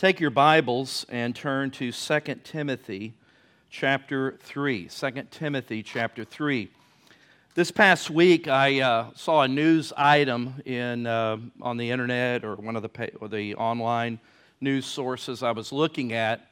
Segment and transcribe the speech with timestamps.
[0.00, 3.12] Take your Bibles and turn to 2 Timothy
[3.68, 4.88] chapter 3.
[4.88, 6.70] 2 Timothy chapter 3.
[7.54, 12.56] This past week, I uh, saw a news item in, uh, on the internet or
[12.56, 14.20] one of the, pay, or the online
[14.58, 16.48] news sources I was looking at,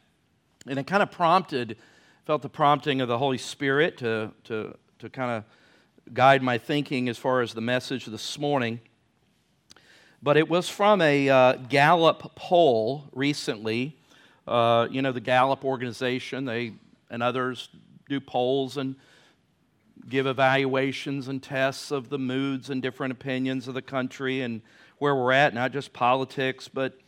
[0.66, 1.78] and it kind of prompted,
[2.26, 7.08] felt the prompting of the Holy Spirit to, to, to kind of guide my thinking
[7.08, 8.78] as far as the message this morning
[10.22, 13.96] but it was from a uh, Gallup poll recently.
[14.46, 16.72] Uh, you know, the Gallup organization, they
[17.10, 17.68] and others
[18.08, 18.96] do polls and
[20.08, 24.62] give evaluations and tests of the moods and different opinions of the country and
[24.98, 26.98] where we're at, not just politics, but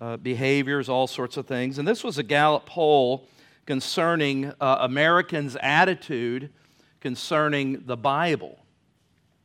[0.00, 1.78] uh, behaviors, all sorts of things.
[1.78, 3.26] And this was a Gallup poll
[3.66, 6.50] concerning uh, Americans' attitude
[7.00, 8.58] concerning the Bible.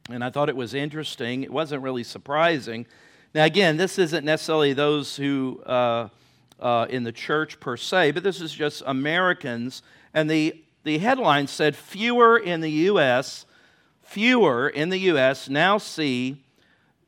[0.09, 1.43] And I thought it was interesting.
[1.43, 2.85] It wasn't really surprising.
[3.33, 6.09] Now, again, this isn't necessarily those who uh,
[6.59, 9.81] uh, in the church per se, but this is just Americans.
[10.13, 13.45] And the, the headline said fewer in the U.S.,
[14.01, 15.49] fewer in the U.S.
[15.49, 16.43] now see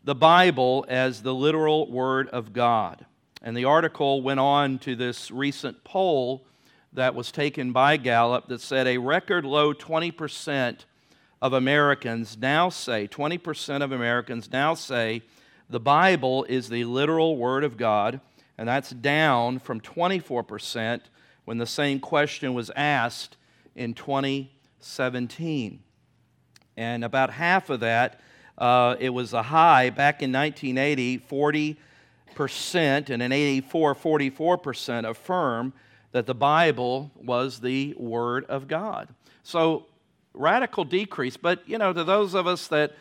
[0.04, 3.06] the Bible as the literal Word of God.
[3.42, 6.46] And the article went on to this recent poll
[6.94, 10.86] that was taken by Gallup that said a record low 20%
[11.46, 15.22] of Americans now say, 20% of Americans now say,
[15.70, 18.20] the Bible is the literal Word of God,
[18.58, 21.02] and that's down from 24%
[21.46, 23.38] when the same question was asked
[23.76, 25.84] in 2017.
[26.78, 28.22] And about half of that,
[28.58, 35.74] uh, it was a high back in 1980, 40%, and in 84, 44% affirm
[36.12, 39.10] that the Bible was the Word of God.
[39.44, 39.86] So
[40.36, 41.38] radical decrease.
[41.38, 42.94] But, you know, to those of us that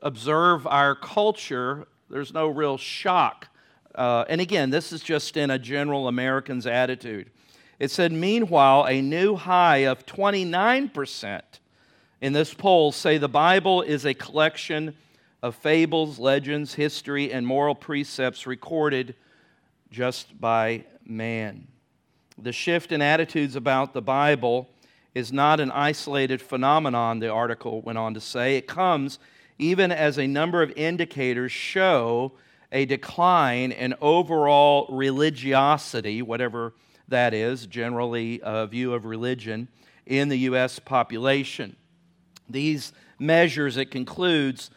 [0.00, 3.48] observe our culture, there's no real shock.
[3.94, 7.30] Uh, and again, this is just in a general American's attitude.
[7.78, 11.42] It said, meanwhile, a new high of 29%
[12.20, 14.94] in this poll say the Bible is a collection
[15.42, 19.16] of fables, legends, history, and moral precepts recorded
[19.90, 21.66] just by man.
[22.38, 24.68] The shift in attitudes about the Bible
[25.14, 28.56] is not an isolated phenomenon, the article went on to say.
[28.56, 29.18] It comes
[29.58, 32.32] even as a number of indicators show
[32.72, 36.72] a decline in overall religiosity, whatever
[37.08, 39.68] that is, generally a view of religion,
[40.06, 40.78] in the U.S.
[40.78, 41.76] population.
[42.48, 44.70] These measures, it concludes,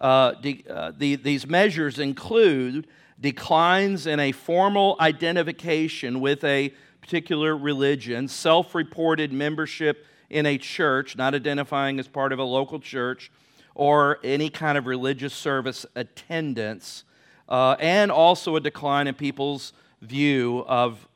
[0.00, 2.86] uh, de- uh, the, these measures include
[3.20, 11.16] declines in a formal identification with a particular religion, self reported membership in a church,
[11.16, 13.30] not identifying as part of a local church,
[13.74, 17.04] or any kind of religious service attendance,
[17.50, 21.06] uh, and also a decline in people's view of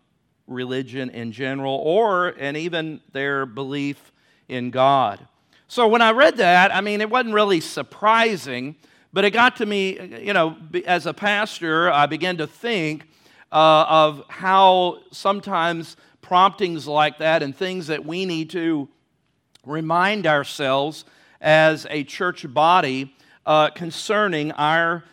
[0.47, 4.13] religion in general, or and even their belief
[4.49, 5.27] in God.
[5.69, 8.77] So when I read that, I mean, it wasn't really surprising,
[9.13, 13.09] but it got to me, you know, as a pastor, I began to think
[13.53, 18.89] uh, of how sometimes promptings like that and things that we need to
[19.65, 21.05] remind ourselves
[21.41, 23.15] as a church body
[23.45, 25.05] uh, concerning our,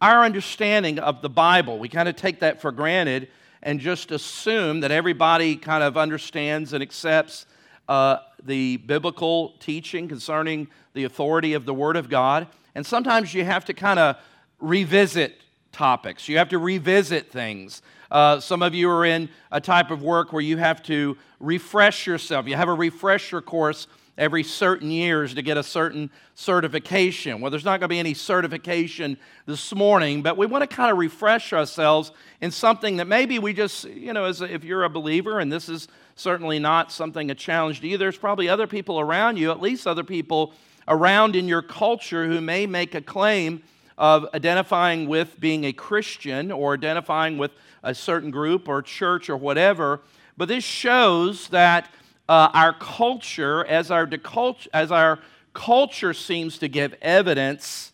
[0.00, 1.78] our understanding of the Bible.
[1.78, 3.28] We kind of take that for granted
[3.62, 7.44] and just assume that everybody kind of understands and accepts
[7.88, 12.46] uh, the biblical teaching concerning the authority of the Word of God.
[12.74, 14.16] And sometimes you have to kind of
[14.60, 15.36] revisit
[15.72, 16.28] topics.
[16.28, 17.82] You have to revisit things.
[18.10, 22.06] Uh, some of you are in a type of work where you have to refresh
[22.06, 22.46] yourself.
[22.46, 23.86] You have a refresher course
[24.18, 27.40] every certain years to get a certain certification.
[27.40, 29.16] Well, there's not going to be any certification
[29.46, 33.54] this morning, but we want to kind of refresh ourselves in something that maybe we
[33.54, 37.34] just, you know, as if you're a believer, and this is certainly not something a
[37.34, 40.52] challenge to you, there's probably other people around you, at least other people
[40.86, 43.62] around in your culture who may make a claim
[44.00, 47.50] of identifying with being a Christian or identifying with
[47.82, 50.00] a certain group or church or whatever.
[50.38, 51.92] But this shows that
[52.26, 55.18] uh, our culture, as our, decult- as our
[55.52, 57.92] culture seems to give evidence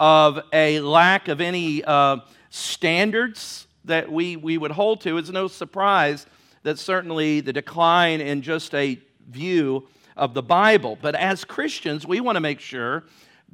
[0.00, 2.16] of a lack of any uh,
[2.50, 6.26] standards that we, we would hold to, it's no surprise
[6.64, 8.98] that certainly the decline in just a
[9.30, 9.86] view
[10.16, 10.98] of the Bible.
[11.00, 13.04] But as Christians, we want to make sure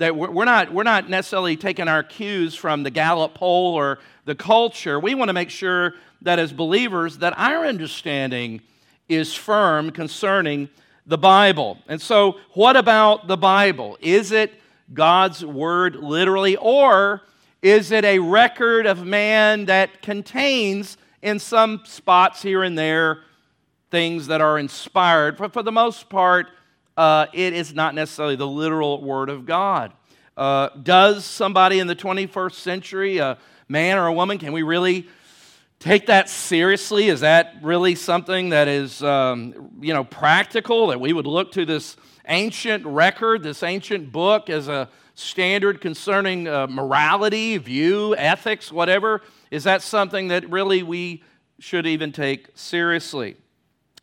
[0.01, 4.35] that we're not, we're not necessarily taking our cues from the Gallup poll or the
[4.35, 4.99] culture.
[4.99, 5.93] We want to make sure
[6.23, 8.63] that as believers that our understanding
[9.11, 10.71] is firm concerning
[11.07, 11.77] the Bible.
[11.87, 13.99] And so, what about the Bible?
[14.01, 14.55] Is it
[14.95, 17.21] God's word literally, or
[17.61, 23.19] is it a record of man that contains in some spots here and there,
[23.91, 25.37] things that are inspired.
[25.37, 26.47] But for the most part,
[27.01, 29.95] uh, it is not necessarily the literal Word of God.
[30.37, 33.39] Uh, does somebody in the 21st century, a
[33.71, 35.09] man or a woman, can we really
[35.79, 37.09] take that seriously?
[37.09, 40.89] Is that really something that is, um, you know, practical?
[40.89, 41.97] That we would look to this
[42.29, 49.23] ancient record, this ancient book, as a standard concerning uh, morality, view, ethics, whatever?
[49.51, 51.25] Is that something that really we
[51.61, 53.39] should even take seriously?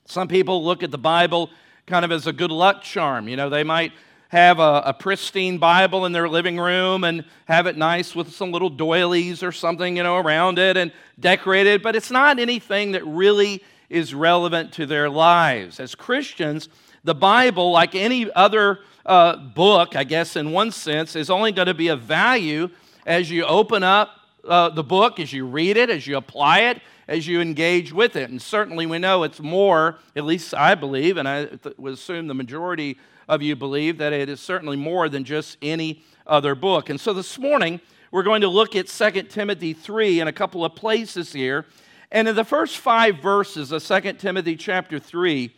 [0.05, 1.51] Some people look at the Bible
[1.87, 3.27] kind of as a good luck charm.
[3.27, 3.93] You know, they might
[4.29, 8.51] have a, a, pristine Bible in their living room and have it nice with some
[8.51, 13.05] little doilies or something, you know, around it and decorated, but it's not anything that
[13.07, 15.79] really is relevant to their lives.
[15.79, 16.67] As Christians,
[17.05, 21.67] the Bible, like any other uh, book, I guess, in one sense, is only going
[21.67, 22.69] to be of value
[23.05, 24.09] as you open up
[24.43, 28.15] uh, the book, as you read it, as you apply it, as you engage with
[28.15, 28.29] it.
[28.29, 32.33] And certainly we know it's more, at least I believe, and I would assume the
[32.33, 36.89] majority of you believe, that it is certainly more than just any other book.
[36.89, 37.79] And so this morning,
[38.11, 41.65] we're going to look at 2 Timothy 3 in a couple of places here.
[42.11, 45.53] And in the first five verses of 2 Timothy chapter 3,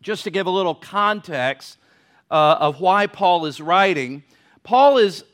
[0.00, 1.78] just to give a little context
[2.30, 4.22] uh, of why Paul is writing,
[4.62, 5.24] Paul is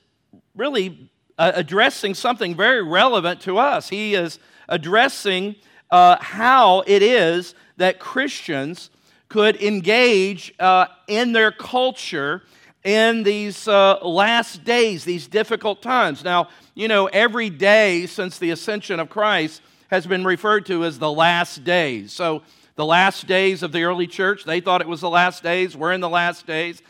[0.55, 3.89] really uh, addressing something very relevant to us.
[3.89, 5.56] He is addressing
[5.90, 8.90] uh, how it is that Christians
[9.28, 12.43] could engage uh, in their culture
[12.84, 16.22] in these uh, last days, these difficult times.
[16.22, 20.99] Now, you know, every day since the ascension of Christ has been referred to as
[20.99, 22.12] the last days.
[22.12, 22.43] So,
[22.76, 24.44] the last days of the early church.
[24.44, 25.76] They thought it was the last days.
[25.76, 26.82] We're in the last days.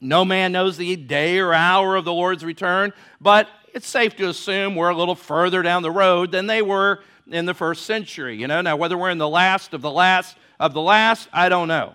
[0.00, 4.26] No man knows the day or hour of the Lord's return, but it's safe to
[4.26, 7.00] assume we're a little further down the road than they were
[7.30, 8.34] in the first century.
[8.34, 11.50] You know, now whether we're in the last of the last of the last, I
[11.50, 11.94] don't know.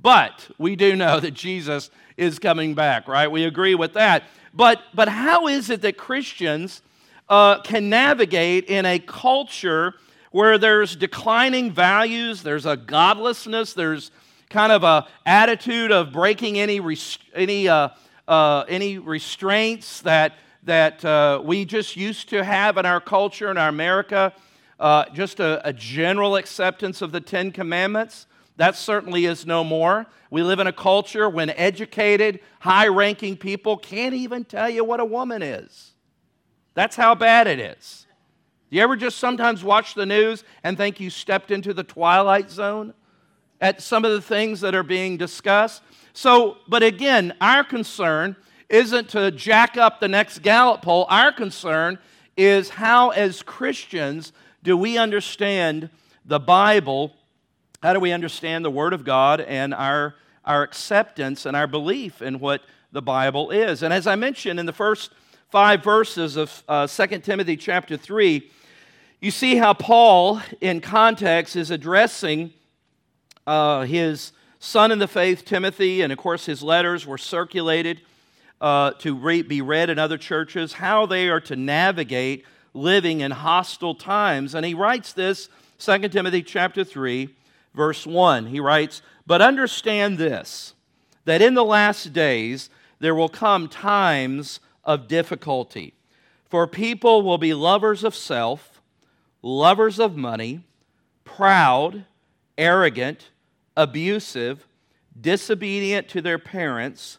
[0.00, 3.30] But we do know that Jesus is coming back, right?
[3.30, 4.24] We agree with that.
[4.52, 6.82] But but how is it that Christians
[7.28, 9.94] uh, can navigate in a culture
[10.32, 14.10] where there's declining values, there's a godlessness, there's
[14.50, 17.90] kind of a attitude of breaking any, rest- any, uh,
[18.26, 20.34] uh, any restraints that,
[20.66, 24.32] that uh, we just used to have in our culture in our America,
[24.78, 28.26] uh, just a, a general acceptance of the Ten Commandments.
[28.56, 30.06] That certainly is no more.
[30.30, 34.98] We live in a culture when educated, high ranking people can't even tell you what
[34.98, 35.92] a woman is.
[36.74, 38.06] That's how bad it is.
[38.68, 42.50] Do you ever just sometimes watch the news and think you stepped into the twilight
[42.50, 42.92] zone
[43.60, 45.82] at some of the things that are being discussed?
[46.12, 48.34] So, but again, our concern
[48.68, 51.06] isn't to jack up the next Gallup poll.
[51.08, 51.98] Our concern
[52.36, 54.32] is how, as Christians,
[54.62, 55.90] do we understand
[56.24, 57.14] the Bible?
[57.82, 62.20] How do we understand the Word of God and our, our acceptance and our belief
[62.20, 63.82] in what the Bible is?
[63.82, 65.12] And as I mentioned in the first
[65.50, 68.50] five verses of uh, 2 Timothy chapter 3,
[69.20, 72.52] you see how Paul, in context, is addressing
[73.46, 78.00] uh, his son in the faith, Timothy, and of course, his letters were circulated
[78.60, 83.30] uh, to re- be read in other churches, how they are to navigate living in
[83.30, 84.54] hostile times.
[84.54, 85.48] And he writes this,
[85.78, 87.34] 2 Timothy chapter 3,
[87.74, 88.46] verse 1.
[88.46, 90.74] He writes, But understand this,
[91.24, 95.94] that in the last days there will come times of difficulty.
[96.48, 98.80] For people will be lovers of self,
[99.42, 100.64] lovers of money,
[101.24, 102.04] proud,
[102.56, 103.30] arrogant,
[103.76, 104.66] abusive,
[105.20, 107.18] disobedient to their parents,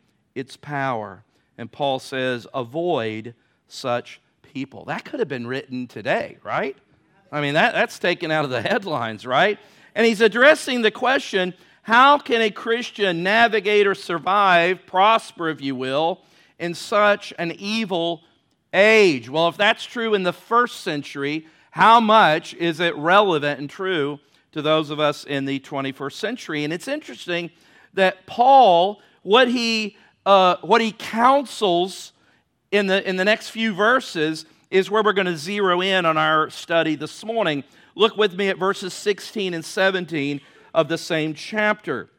[0.35, 1.23] its power.
[1.57, 3.35] And Paul says, avoid
[3.67, 4.85] such people.
[4.85, 6.77] That could have been written today, right?
[7.31, 9.57] I mean, that, that's taken out of the headlines, right?
[9.95, 15.75] And he's addressing the question how can a Christian navigate or survive, prosper, if you
[15.75, 16.21] will,
[16.59, 18.21] in such an evil
[18.73, 19.29] age.
[19.29, 24.19] Well, if that's true in the first century, how much is it relevant and true
[24.51, 26.63] to those of us in the 21st century?
[26.63, 27.49] And it's interesting
[27.93, 32.13] that Paul, what he, uh, what he counsels
[32.71, 36.17] in the, in the next few verses, is where we're going to zero in on
[36.17, 37.63] our study this morning.
[37.95, 40.39] Look with me at verses 16 and 17
[40.73, 42.09] of the same chapter.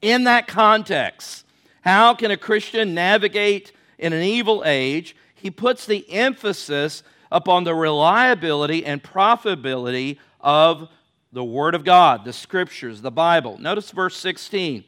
[0.00, 1.44] In that context,
[1.82, 5.14] how can a Christian navigate in an evil age?
[5.34, 10.88] He puts the emphasis upon the reliability and profitability of
[11.32, 13.58] the Word of God, the Scriptures, the Bible.
[13.58, 14.84] Notice verse 16.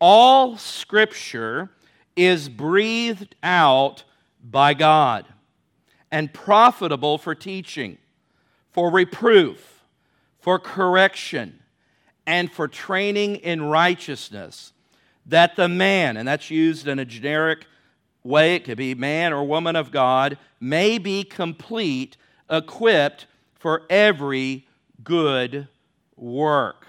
[0.00, 1.70] All Scripture
[2.16, 4.04] is breathed out
[4.42, 5.26] by God
[6.10, 7.98] and profitable for teaching,
[8.70, 9.82] for reproof,
[10.40, 11.60] for correction,
[12.26, 14.72] and for training in righteousness,
[15.26, 17.66] that the man, and that's used in a generic
[18.22, 22.16] way, it could be man or woman of God, may be complete,
[22.50, 24.66] equipped for every
[25.02, 25.68] good
[26.16, 26.86] work.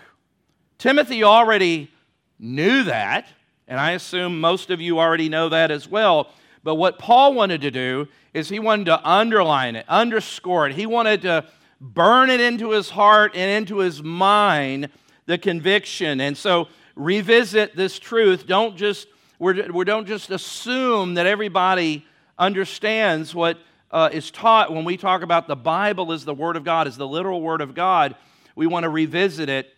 [0.78, 1.92] Timothy already
[2.38, 3.28] knew that,
[3.68, 6.30] and I assume most of you already know that as well.
[6.64, 10.76] But what Paul wanted to do is he wanted to underline it, underscore it.
[10.76, 11.46] He wanted to
[11.80, 14.90] burn it into his heart and into his mind,
[15.26, 16.22] the conviction.
[16.22, 18.48] And so revisit this truth.
[18.48, 19.08] Don't just,
[19.40, 22.06] we're, we don't just assume that everybody
[22.38, 23.58] understands what
[23.92, 26.98] uh, is taught when we talk about the Bible as the Word of God, as
[26.98, 28.16] the literal Word of God.
[28.56, 29.74] We want to revisit it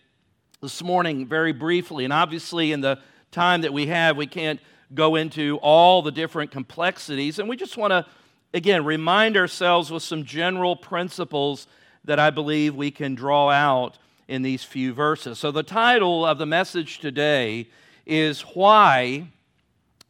[0.62, 2.06] this morning very briefly.
[2.06, 3.00] And obviously, in the
[3.36, 4.60] time that we have, we can't
[4.94, 7.38] go into all the different complexities.
[7.38, 8.06] And we just want to,
[8.54, 11.68] again, remind ourselves with some general principles
[12.06, 15.38] that I believe we can draw out in these few verses.
[15.38, 17.68] So, the title of the message today
[18.06, 19.27] is Why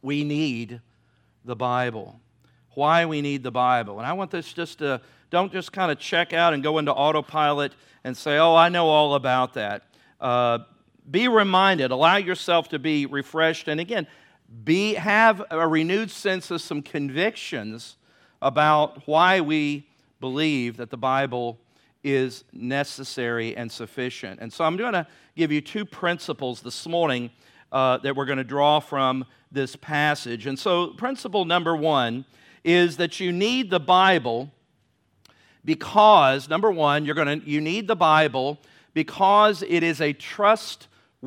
[0.02, 0.80] We Need
[1.44, 2.20] the Bible.
[2.74, 3.98] Why we need the Bible.
[3.98, 6.92] And I want this just to, don't just kind of check out and go into
[6.92, 7.72] autopilot
[8.04, 9.82] and say, oh, I know all about that.
[10.20, 10.58] Uh,
[11.10, 13.68] be reminded, allow yourself to be refreshed.
[13.68, 14.06] And again,
[14.64, 17.96] be, have a renewed sense of some convictions
[18.42, 19.88] about why we
[20.20, 21.58] believe that the Bible
[22.04, 24.40] is necessary and sufficient.
[24.40, 27.30] And so I'm going to give you two principles this morning
[27.72, 30.46] uh, that we're going to draw from this passage.
[30.46, 32.24] And so, principle number one
[32.62, 34.50] is that you need the Bible
[35.64, 38.58] because, number one, you're going to, you need the Bible
[38.94, 40.12] because it is a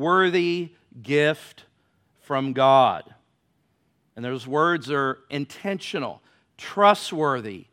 [0.00, 0.70] trustworthy
[1.02, 1.64] gift
[2.22, 3.14] from God.
[4.16, 6.22] And those words are intentional,
[6.56, 7.66] trustworthy,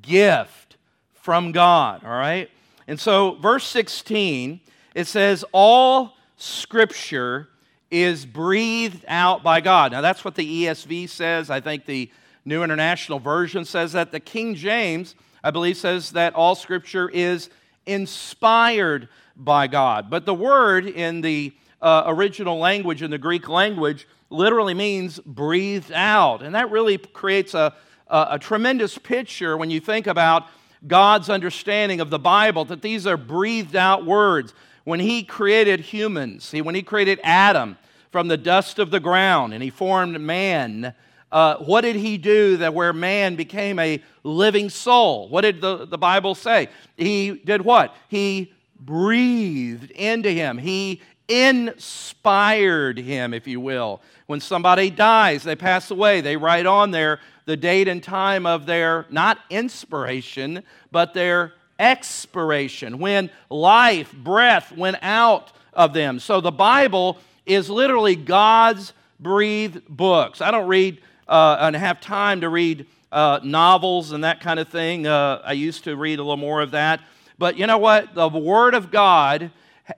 [0.00, 0.78] gift
[1.12, 2.50] from God, all right?
[2.88, 4.60] And so, verse 16,
[4.94, 7.48] it says, All scripture
[7.90, 9.92] is breathed out by God.
[9.92, 11.50] Now, that's what the ESV says.
[11.50, 12.10] I think the
[12.46, 14.10] New International Version says that.
[14.10, 17.50] The King James, I believe, says that all scripture is
[17.84, 20.08] inspired by God.
[20.08, 21.52] But the word in the
[21.84, 26.42] uh, original language, in the Greek language, literally means breathed out.
[26.42, 27.74] And that really creates a,
[28.08, 30.46] a, a tremendous picture when you think about
[30.86, 34.54] God's understanding of the Bible, that these are breathed out words.
[34.84, 37.76] When He created humans, see, when He created Adam
[38.10, 40.94] from the dust of the ground and He formed man,
[41.30, 45.28] uh, what did He do that where man became a living soul?
[45.28, 46.68] What did the, the Bible say?
[46.96, 47.94] He did what?
[48.08, 50.58] He breathed into him.
[50.58, 54.00] He inspired him, if you will.
[54.26, 58.66] When somebody dies, they pass away, they write on there the date and time of
[58.66, 66.18] their, not inspiration, but their expiration, when life, breath went out of them.
[66.20, 70.40] So the Bible is literally God's breathed books.
[70.40, 74.68] I don't read uh, and have time to read uh, novels and that kind of
[74.68, 75.06] thing.
[75.06, 77.00] Uh, I used to read a little more of that.
[77.38, 78.14] But you know what?
[78.14, 79.50] The Word of God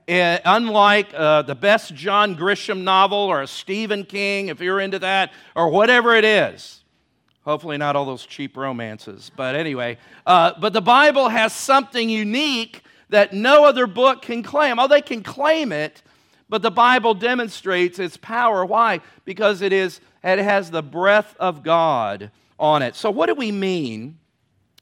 [0.09, 5.33] unlike uh, the best John Grisham novel or a Stephen King, if you're into that,
[5.55, 6.83] or whatever it is.
[7.45, 9.31] Hopefully, not all those cheap romances.
[9.37, 14.81] But anyway, uh, but the Bible has something unique that no other book can claim.
[14.81, 16.03] Oh, they can claim it,
[16.49, 18.65] but the Bible demonstrates its power.
[18.65, 19.01] Why?
[19.25, 22.97] Because it, is, it has the breath of God on it.
[22.97, 24.19] So, what do we mean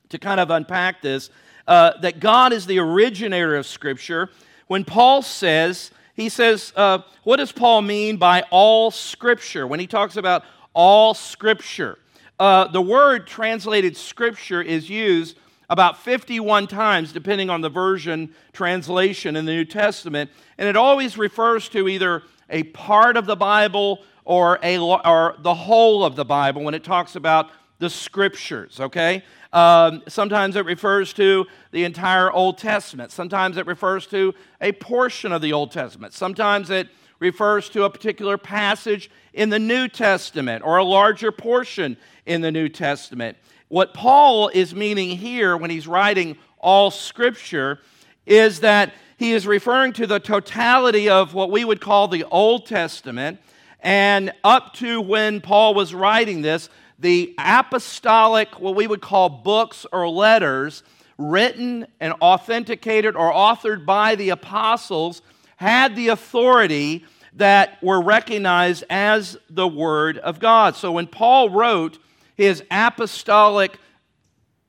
[0.09, 1.29] to kind of unpack this?
[1.67, 4.31] Uh, that God is the originator of Scripture
[4.66, 9.66] when Paul says, he says, uh, what does Paul mean by all scripture?
[9.66, 11.99] When he talks about all scripture,
[12.38, 15.38] uh, the word translated scripture is used
[15.71, 21.16] about 51 times, depending on the version translation in the New Testament, and it always
[21.16, 26.25] refers to either a part of the Bible or, a, or the whole of the
[26.25, 29.25] Bible when it talks about the scriptures, okay?
[29.55, 33.13] Um, sometimes it refers to the entire Old Testament.
[33.13, 36.13] Sometimes it refers to a portion of the Old Testament.
[36.13, 36.89] Sometimes it
[37.21, 41.97] refers to a particular passage in the New Testament or a larger portion
[42.27, 43.37] in the New Testament.
[43.69, 47.79] What Paul is meaning here when he's writing all Scripture
[48.27, 52.67] is that he is referring to the totality of what we would call the Old
[52.67, 53.39] Testament.
[53.79, 59.87] And up to when Paul was writing this, the apostolic, what we would call books
[59.93, 60.83] or letters,
[61.19, 65.23] written and authenticated or authored by the apostles,
[65.57, 70.77] had the authority that were recognized as the Word of God.
[70.77, 71.99] So when Paul wrote
[72.37, 73.79] his apostolic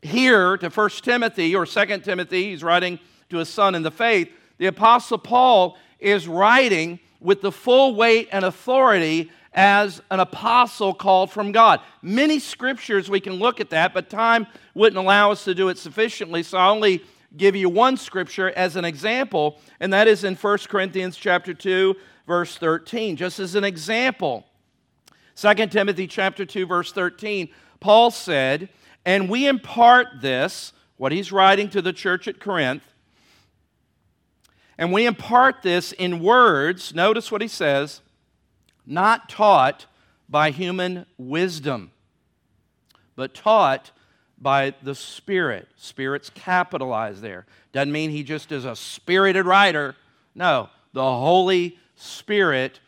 [0.01, 4.29] here to 1 Timothy or 2 Timothy, he's writing to his son in the faith,
[4.57, 11.31] the Apostle Paul is writing with the full weight and authority as an apostle called
[11.31, 11.79] from God.
[12.01, 15.77] Many scriptures we can look at that, but time wouldn't allow us to do it
[15.77, 17.03] sufficiently, so I only
[17.35, 21.95] give you one scripture as an example, and that is in 1 Corinthians chapter 2,
[22.27, 23.15] verse 13.
[23.15, 24.45] Just as an example,
[25.35, 28.69] 2 Timothy chapter 2, verse 13, Paul said,
[29.05, 32.83] And we impart this, what he's writing to the church at Corinth,
[34.77, 38.01] and we impart this in words, notice what he says,
[38.85, 39.85] not taught
[40.29, 41.91] by human wisdom,
[43.15, 43.91] but taught
[44.39, 45.67] by the Spirit.
[45.77, 47.45] Spirit's capitalized there.
[47.71, 49.95] Doesn't mean he just is a spirited writer.
[50.33, 52.79] No, the Holy Spirit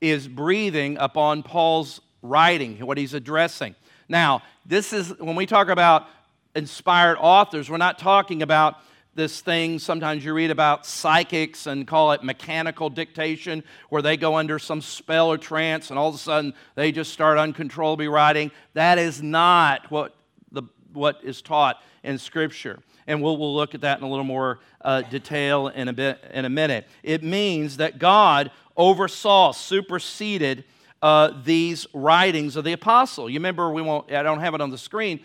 [0.00, 3.74] is breathing upon Paul's writing, what he's addressing.
[4.08, 6.06] Now, this is when we talk about
[6.54, 8.76] inspired authors, we're not talking about
[9.14, 9.78] this thing.
[9.78, 14.80] Sometimes you read about psychics and call it mechanical dictation where they go under some
[14.80, 18.50] spell or trance and all of a sudden they just start uncontrollably writing.
[18.74, 20.14] That is not what
[20.52, 20.62] the
[20.92, 22.78] what is taught in scripture.
[23.06, 26.22] And we'll, we'll look at that in a little more uh, detail in a bit
[26.32, 26.86] in a minute.
[27.02, 30.64] It means that god oversaw superseded
[31.02, 33.28] uh, these writings of the apostle.
[33.28, 35.20] You remember we won't i don't have it on the screen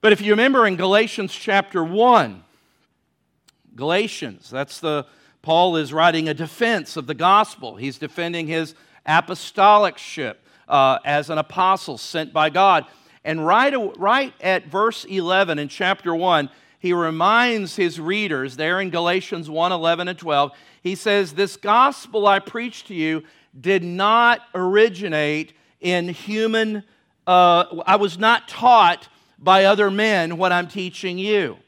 [0.00, 2.42] but if you remember in galatians chapter 1
[3.76, 4.50] Galatians.
[4.50, 5.06] That's the
[5.42, 7.76] Paul is writing a defense of the gospel.
[7.76, 8.74] He's defending his
[9.06, 10.34] apostolicship
[10.66, 12.84] uh, as an apostle sent by God.
[13.24, 18.90] And right, right at verse 11 in chapter 1, he reminds his readers there in
[18.90, 23.22] Galatians 1 11 and 12, he says, This gospel I preach to you
[23.58, 26.82] did not originate in human,
[27.26, 29.08] uh, I was not taught
[29.38, 31.58] by other men what I'm teaching you.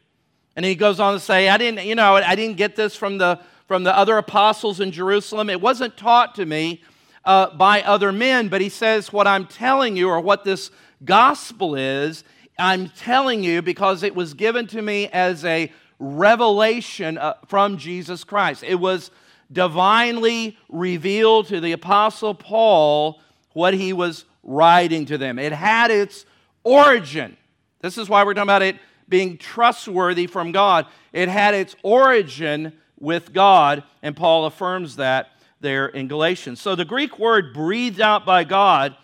[0.59, 3.19] And he goes on to say, I didn't, you know, I didn't get this from
[3.19, 5.49] the, from the other apostles in Jerusalem.
[5.51, 6.83] It wasn't taught to me
[7.25, 10.73] uh, by other men, but he says, What I'm telling you, or what this
[11.05, 12.25] gospel is,
[12.59, 18.25] I'm telling you because it was given to me as a revelation uh, from Jesus
[18.25, 18.65] Christ.
[18.65, 19.13] It was
[19.53, 23.21] divinely revealed to the apostle Paul
[23.53, 25.39] what he was writing to them.
[25.39, 26.27] It had its
[26.65, 27.37] origin.
[27.81, 28.75] This is why we're talking about it
[29.09, 30.87] being trustworthy from God.
[31.13, 36.61] It had its origin with God, and Paul affirms that there in Galatians.
[36.61, 38.97] So the Greek word breathed out by God,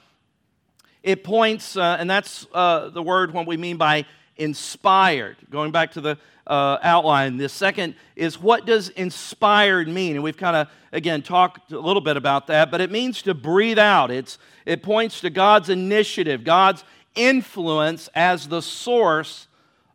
[1.02, 5.36] it points, uh, and that's uh, the word what we mean by inspired.
[5.50, 10.14] Going back to the uh, outline, the second is what does inspired mean?
[10.14, 13.34] And we've kind of, again, talked a little bit about that, but it means to
[13.34, 14.10] breathe out.
[14.10, 19.46] It's, it points to God's initiative, God's influence as the source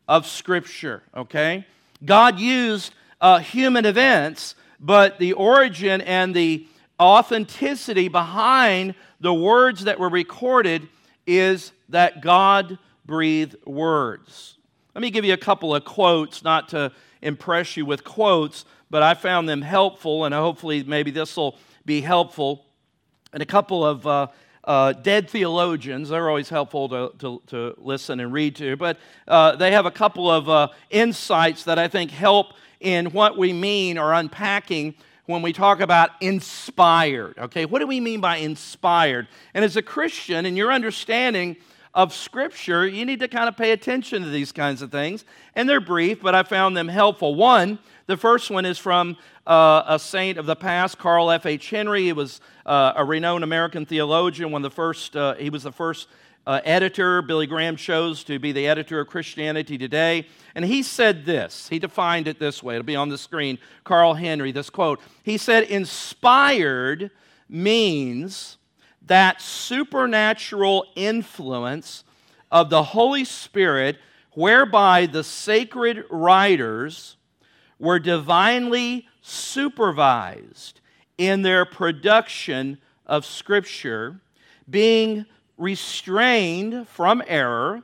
[0.09, 1.65] of Scripture, okay?
[2.03, 6.65] God used uh, human events, but the origin and the
[6.99, 10.87] authenticity behind the words that were recorded
[11.27, 14.57] is that God breathed words.
[14.95, 16.91] Let me give you a couple of quotes, not to
[17.21, 22.01] impress you with quotes, but I found them helpful, and hopefully, maybe this will be
[22.01, 22.65] helpful.
[23.31, 24.27] And a couple of uh,
[24.63, 26.09] uh, dead theologians.
[26.09, 29.91] They're always helpful to, to, to listen and read to, but uh, they have a
[29.91, 34.95] couple of uh, insights that I think help in what we mean or unpacking
[35.25, 37.37] when we talk about inspired.
[37.37, 39.27] Okay, what do we mean by inspired?
[39.53, 41.57] And as a Christian, in your understanding
[41.93, 45.25] of Scripture, you need to kind of pay attention to these kinds of things.
[45.55, 47.35] And they're brief, but I found them helpful.
[47.35, 51.45] One, the first one is from uh, a saint of the past, Carl F.
[51.45, 51.69] H.
[51.69, 52.05] Henry.
[52.05, 54.49] He was uh, a renowned American theologian.
[54.49, 56.07] One of the first, uh, he was the first
[56.47, 60.25] uh, editor Billy Graham chose to be the editor of Christianity Today.
[60.55, 61.69] And he said this.
[61.69, 62.77] He defined it this way.
[62.77, 63.59] It'll be on the screen.
[63.83, 64.99] Carl Henry, this quote.
[65.21, 67.11] He said, Inspired
[67.47, 68.57] means
[69.05, 72.03] that supernatural influence
[72.51, 73.99] of the Holy Spirit
[74.31, 77.17] whereby the sacred writers
[77.79, 80.81] were divinely supervised
[81.17, 84.19] in their production of Scripture,
[84.69, 85.25] being
[85.57, 87.83] restrained from error,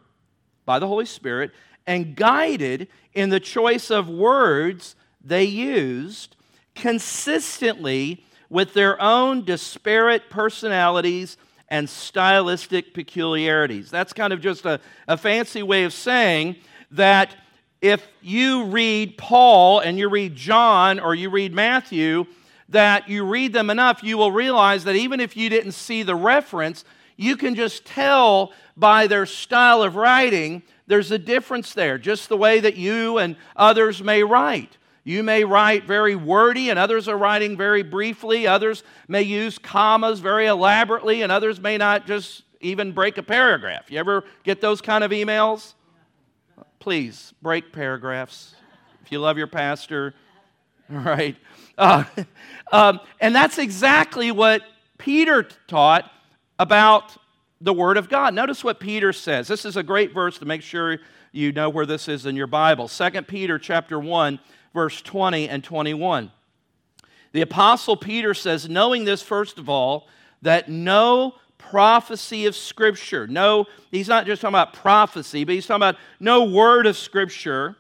[0.66, 1.52] by the Holy Spirit
[1.88, 6.36] and guided in the choice of words they used
[6.74, 11.38] consistently with their own disparate personalities
[11.70, 13.90] and stylistic peculiarities.
[13.90, 16.58] That's kind of just a, a fancy way of saying
[16.92, 17.36] that
[17.86, 22.26] if you read Paul and you read John or you read Matthew,
[22.70, 26.16] that you read them enough, you will realize that even if you didn't see the
[26.16, 26.84] reference,
[27.16, 32.36] you can just tell by their style of writing there's a difference there, just the
[32.36, 34.78] way that you and others may write.
[35.04, 38.48] You may write very wordy, and others are writing very briefly.
[38.48, 43.92] Others may use commas very elaborately, and others may not just even break a paragraph.
[43.92, 45.76] You ever get those kind of emails?
[46.86, 48.54] Please break paragraphs.
[49.04, 50.14] If you love your pastor,
[50.88, 51.36] right.
[51.80, 52.04] Uh,
[52.72, 54.62] um, and that's exactly what
[55.00, 56.12] Peter taught
[56.60, 57.18] about
[57.60, 58.36] the Word of God.
[58.36, 59.48] Notice what Peter says.
[59.48, 61.00] This is a great verse to make sure
[61.32, 62.88] you know where this is in your Bible.
[62.88, 64.40] 2 Peter chapter 1,
[64.72, 66.32] verse 20 and 21.
[67.32, 70.08] The Apostle Peter says, knowing this, first of all,
[70.44, 71.34] that no
[71.70, 76.44] prophecy of Scripture, no, he's not just talking about prophecy, but he's talking about no
[76.44, 77.76] word of Scripture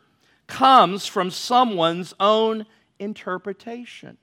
[0.47, 2.65] comes from someone's own
[2.99, 4.17] interpretation.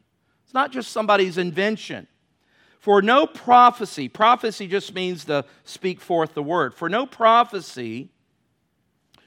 [0.44, 2.06] It's not just somebody's invention.
[2.78, 6.74] For no prophecy, prophecy just means to speak forth the word.
[6.74, 8.10] For no prophecy,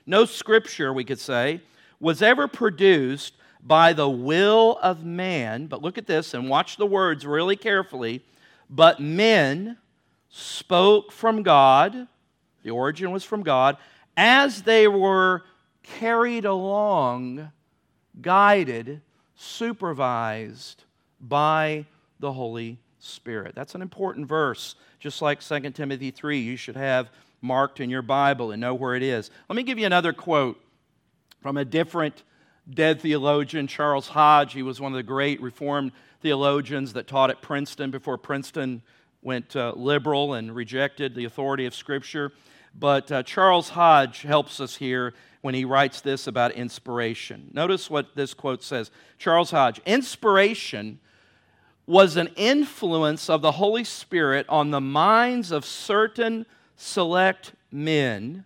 [0.06, 1.62] no scripture, we could say,
[2.00, 5.67] was ever produced by the will of man.
[5.67, 8.21] But look at this and watch the words really carefully.
[8.69, 9.78] But men
[10.38, 12.08] spoke from God,
[12.63, 13.78] the origin was from God,
[14.17, 15.43] as they were
[15.82, 17.52] carried along,
[18.21, 19.02] guided,
[19.38, 20.84] supervised
[21.21, 21.86] by
[22.19, 23.56] the Holy Spirit.
[23.56, 26.39] That's an important verse, just like 2 Timothy 3.
[26.39, 27.10] You should have
[27.41, 29.32] marked in your Bible and know where it is.
[29.48, 30.60] Let me give you another quote
[31.41, 32.24] from a different
[32.69, 34.52] dead theologian, Charles Hodge.
[34.52, 38.82] He was one of the great Reformed theologians that taught at Princeton before Princeton
[39.25, 42.31] went uh, liberal and rejected the authority of Scripture.
[42.77, 47.49] But uh, Charles Hodge helps us here when he writes this about inspiration.
[47.53, 50.99] Notice what this quote says Charles Hodge Inspiration
[51.88, 58.45] was an influence of the Holy Spirit on the minds of certain select men,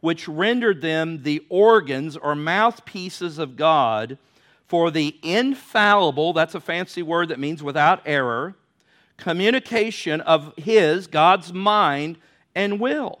[0.00, 4.18] which rendered them the organs or mouthpieces of God
[4.66, 8.54] for the infallible, that's a fancy word that means without error,
[9.16, 12.18] communication of His, God's mind
[12.54, 13.20] and will.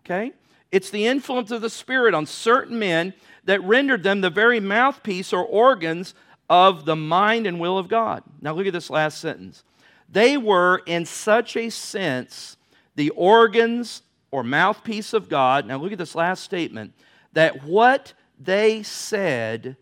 [0.00, 0.32] Okay?
[0.72, 5.32] It's the influence of the Spirit on certain men that rendered them the very mouthpiece
[5.32, 6.14] or organs
[6.50, 8.22] of the mind and will of God.
[8.40, 9.64] Now, look at this last sentence.
[10.08, 12.56] They were, in such a sense,
[12.94, 15.66] the organs or mouthpiece of God.
[15.66, 16.92] Now, look at this last statement
[17.32, 19.76] that what they said,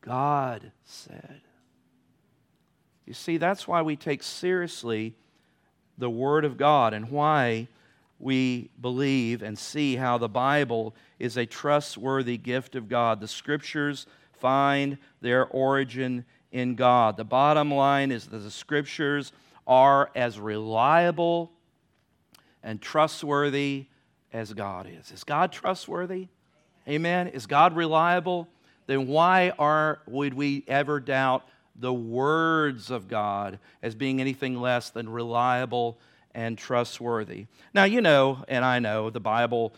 [0.00, 1.40] God said.
[3.12, 5.14] You see, that's why we take seriously
[5.98, 7.68] the Word of God and why
[8.18, 13.20] we believe and see how the Bible is a trustworthy gift of God.
[13.20, 17.18] The Scriptures find their origin in God.
[17.18, 19.32] The bottom line is that the scriptures
[19.66, 21.52] are as reliable
[22.62, 23.88] and trustworthy
[24.32, 25.10] as God is.
[25.10, 26.28] Is God trustworthy?
[26.88, 27.28] Amen.
[27.28, 28.48] Is God reliable?
[28.86, 31.46] Then why are, would we ever doubt
[31.76, 35.98] the words of God as being anything less than reliable
[36.34, 37.46] and trustworthy?
[37.74, 39.74] Now, you know, and I know, the Bible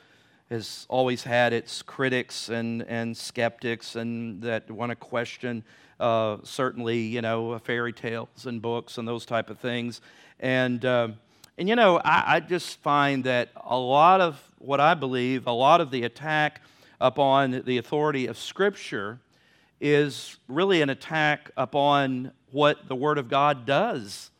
[0.50, 5.64] has always had its critics and, and skeptics and that want to question
[6.00, 10.00] uh, certainly you know fairy tales and books and those type of things
[10.40, 11.08] and uh,
[11.56, 15.52] and you know I, I, just find that a lot of what i believe a
[15.52, 16.60] lot of the attack
[17.00, 19.20] upon the authority of scripture
[19.86, 24.30] is really an attack upon what the word of god does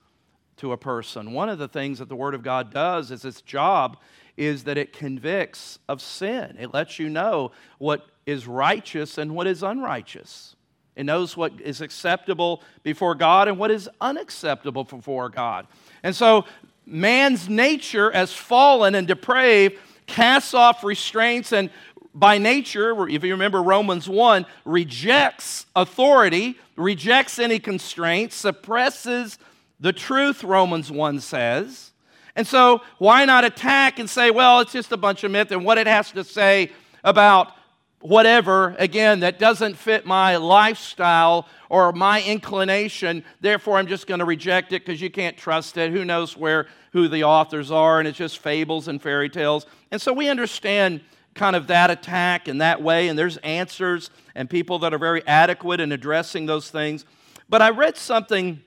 [0.56, 3.42] to a person one of the things that the word of god does is its
[3.42, 3.98] job
[4.36, 6.56] is that it convicts of sin.
[6.58, 10.56] It lets you know what is righteous and what is unrighteous.
[10.96, 15.66] It knows what is acceptable before God and what is unacceptable before God.
[16.02, 16.44] And so,
[16.86, 19.76] man's nature, as fallen and depraved,
[20.06, 21.70] casts off restraints and
[22.14, 29.38] by nature, if you remember Romans 1, rejects authority, rejects any constraints, suppresses
[29.80, 31.90] the truth, Romans 1 says.
[32.36, 35.64] And so, why not attack and say, well, it's just a bunch of myth and
[35.64, 36.70] what it has to say
[37.02, 37.52] about
[38.00, 43.24] whatever, again, that doesn't fit my lifestyle or my inclination.
[43.40, 45.90] Therefore, I'm just going to reject it because you can't trust it.
[45.90, 49.66] Who knows where who the authors are, and it's just fables and fairy tales.
[49.90, 51.00] And so we understand
[51.34, 55.26] kind of that attack in that way, and there's answers and people that are very
[55.26, 57.04] adequate in addressing those things.
[57.48, 58.62] But I read something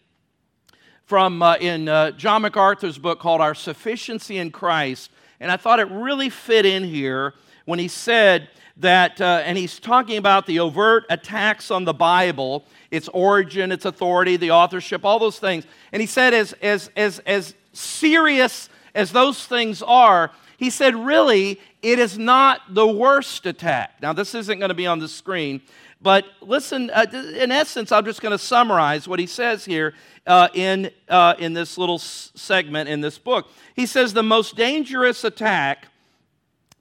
[1.06, 5.80] from uh, in uh, John MacArthur's book called Our Sufficiency in Christ, and I thought
[5.80, 7.34] it really fit in here
[7.66, 12.66] when he said that, uh, and he's talking about the overt attacks on the Bible,
[12.92, 15.66] its origin, its authority, the authorship, all those things.
[15.92, 21.60] And he said, as, as, as, as serious as those things are, he said, really,
[21.92, 24.02] it is not the worst attack.
[24.02, 25.62] Now, this isn't going to be on the screen,
[26.02, 29.94] but listen, uh, in essence, I'm just going to summarize what he says here
[30.26, 33.48] uh, in, uh, in this little segment in this book.
[33.76, 35.88] He says, the most dangerous attack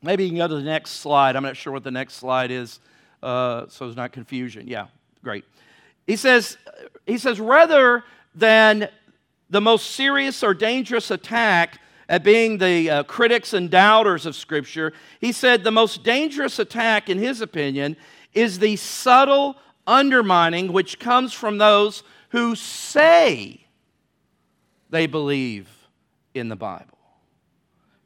[0.03, 1.37] Maybe you can go to the next slide.
[1.37, 2.81] I'm not sure what the next slide is,
[3.23, 4.69] uh, so there's not confusion.
[4.69, 4.87] Yeah,
[5.25, 5.45] great.
[6.07, 6.59] He says,
[7.07, 8.89] he says, rather than
[9.51, 14.93] the most serious or dangerous attack at being the uh, critics and doubters of Scripture,
[15.21, 17.97] he said the most dangerous attack, in his opinion,
[18.33, 23.67] is the subtle undermining which comes from those who say
[24.91, 25.69] they believe
[26.35, 26.99] in the Bible,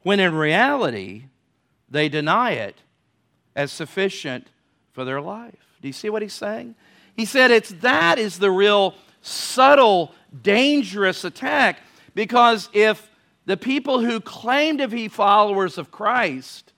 [0.03, 1.25] when in reality,
[1.89, 2.77] they deny it
[3.55, 4.47] as sufficient
[4.93, 5.77] for their life.
[5.81, 6.75] Do you see what he's saying?
[7.15, 11.79] He said it's that is the real subtle, dangerous attack
[12.15, 13.10] because if
[13.45, 16.71] the people who claim to be followers of Christ,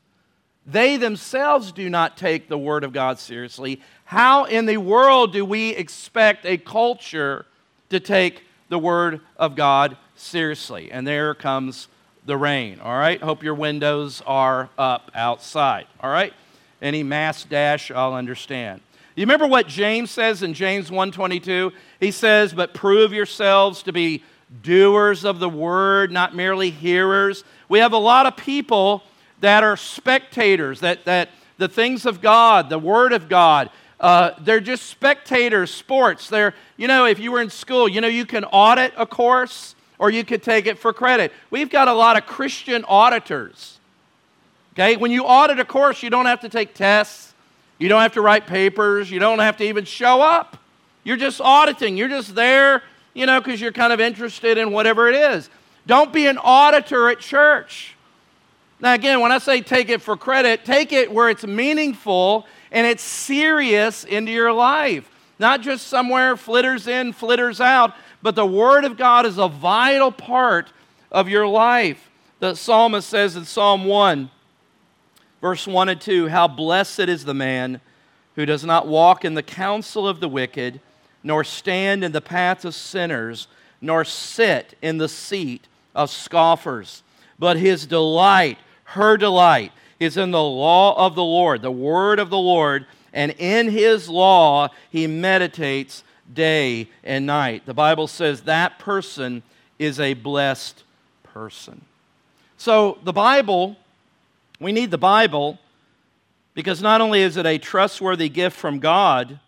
[0.66, 5.44] they themselves do not take the Word of God seriously, how in the world do
[5.44, 7.46] we expect a culture
[7.90, 10.92] to take the Word of God seriously?
[10.92, 11.90] And there comes
[12.26, 13.22] the rain, all right?
[13.22, 16.34] Hope your windows are up outside, all right?
[16.82, 18.82] Any mass dash, I'll understand.
[19.16, 21.72] You remember what James says in James 1:22?
[22.00, 24.24] He says, "But prove yourselves to be
[24.62, 29.04] doers of the word, not merely hearers." We have a lot of people
[29.40, 34.60] that are spectators, that, that the things of God, the word of God, uh, they're
[34.60, 36.28] just spectators, sports.
[36.28, 39.76] They're, you know, if you were in school, you know, you can audit a course
[39.98, 41.32] or you could take it for credit.
[41.50, 43.80] We've got a lot of Christian auditors.
[44.74, 47.34] Okay, when you audit a course, you don't have to take tests,
[47.78, 50.58] you don't have to write papers, you don't have to even show up.
[51.04, 52.82] You're just auditing, you're just there,
[53.14, 55.50] you know, because you're kind of interested in whatever it is.
[55.86, 57.96] Don't be an auditor at church.
[58.80, 62.86] Now, again, when I say take it for credit, take it where it's meaningful and
[62.86, 65.10] it's serious into your life.
[65.40, 70.12] Not just somewhere flitters in, flitters out, but the Word of God is a vital
[70.12, 70.72] part
[71.12, 72.10] of your life.
[72.40, 74.30] The psalmist says in Psalm 1,
[75.42, 77.80] verse 1 and 2 How blessed is the man
[78.36, 80.82] who does not walk in the counsel of the wicked,
[81.24, 83.48] nor stand in the path of sinners,
[83.82, 87.04] nor sit in the seat of scoffers.
[87.40, 92.30] But his delight, her delight, is in the law of the Lord, the word of
[92.30, 97.66] the Lord, and in his law he meditates day and night.
[97.66, 99.44] The Bible says that person
[99.80, 100.84] is a blessed
[101.24, 101.82] person.
[102.58, 103.76] So, the Bible,
[104.60, 105.60] we need the Bible
[106.54, 109.40] because not only is it a trustworthy gift from God,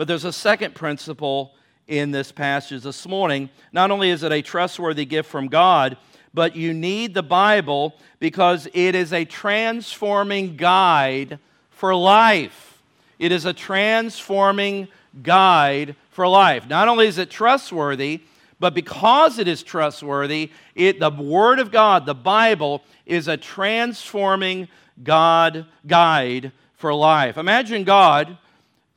[0.00, 1.52] but there's a second principle
[1.86, 3.50] in this passage this morning.
[3.70, 5.98] Not only is it a trustworthy gift from God,
[6.32, 12.80] but you need the Bible because it is a transforming guide for life.
[13.18, 14.88] It is a transforming
[15.22, 16.66] guide for life.
[16.66, 18.22] Not only is it trustworthy,
[18.58, 24.66] but because it is trustworthy, it, the Word of God, the Bible, is a transforming
[25.04, 27.36] God guide for life.
[27.36, 28.38] Imagine God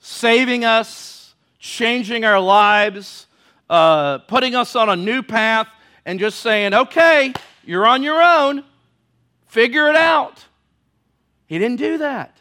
[0.06, 3.26] saving us, changing our lives,
[3.70, 5.68] uh, putting us on a new path,
[6.06, 7.32] and just saying, okay,
[7.64, 8.66] you're on your own,
[9.48, 10.44] figure it out.
[11.46, 12.36] He didn't do that.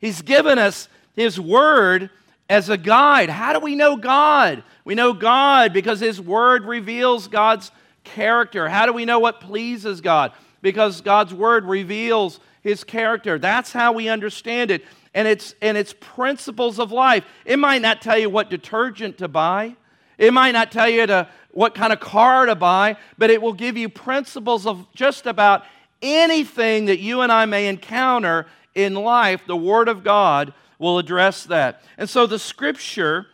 [0.00, 2.10] He's given us His Word
[2.50, 3.30] as a guide.
[3.30, 4.64] How do we know God?
[4.84, 7.70] We know God because His Word reveals God's
[8.02, 8.68] character.
[8.68, 10.32] How do we know what pleases God?
[10.62, 13.38] Because God's Word reveals His character.
[13.38, 14.84] That's how we understand it.
[15.14, 17.24] And it's, and it's principles of life.
[17.44, 19.76] It might not tell you what detergent to buy,
[20.18, 23.52] it might not tell you to, what kind of car to buy, but it will
[23.52, 25.64] give you principles of just about
[26.00, 29.42] anything that you and I may encounter in life.
[29.46, 31.82] The Word of God will address that.
[31.96, 33.26] And so, the scripture,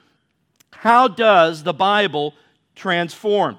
[0.70, 2.34] how does the Bible
[2.74, 3.58] transform?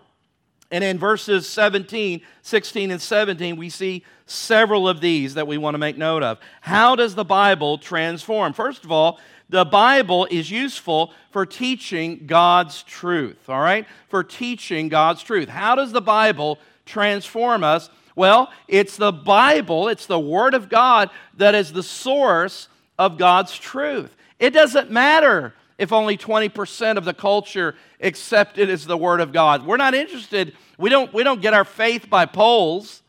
[0.71, 5.75] And in verses 17, 16, and 17, we see several of these that we want
[5.75, 6.39] to make note of.
[6.61, 8.53] How does the Bible transform?
[8.53, 13.85] First of all, the Bible is useful for teaching God's truth, all right?
[14.09, 15.49] For teaching God's truth.
[15.49, 17.89] How does the Bible transform us?
[18.15, 23.55] Well, it's the Bible, it's the Word of God that is the source of God's
[23.57, 24.15] truth.
[24.39, 29.33] It doesn't matter if only 20% of the culture accept it as the Word of
[29.33, 29.65] God.
[29.65, 30.53] We're not interested.
[30.77, 33.01] We don't, we don't get our faith by polls,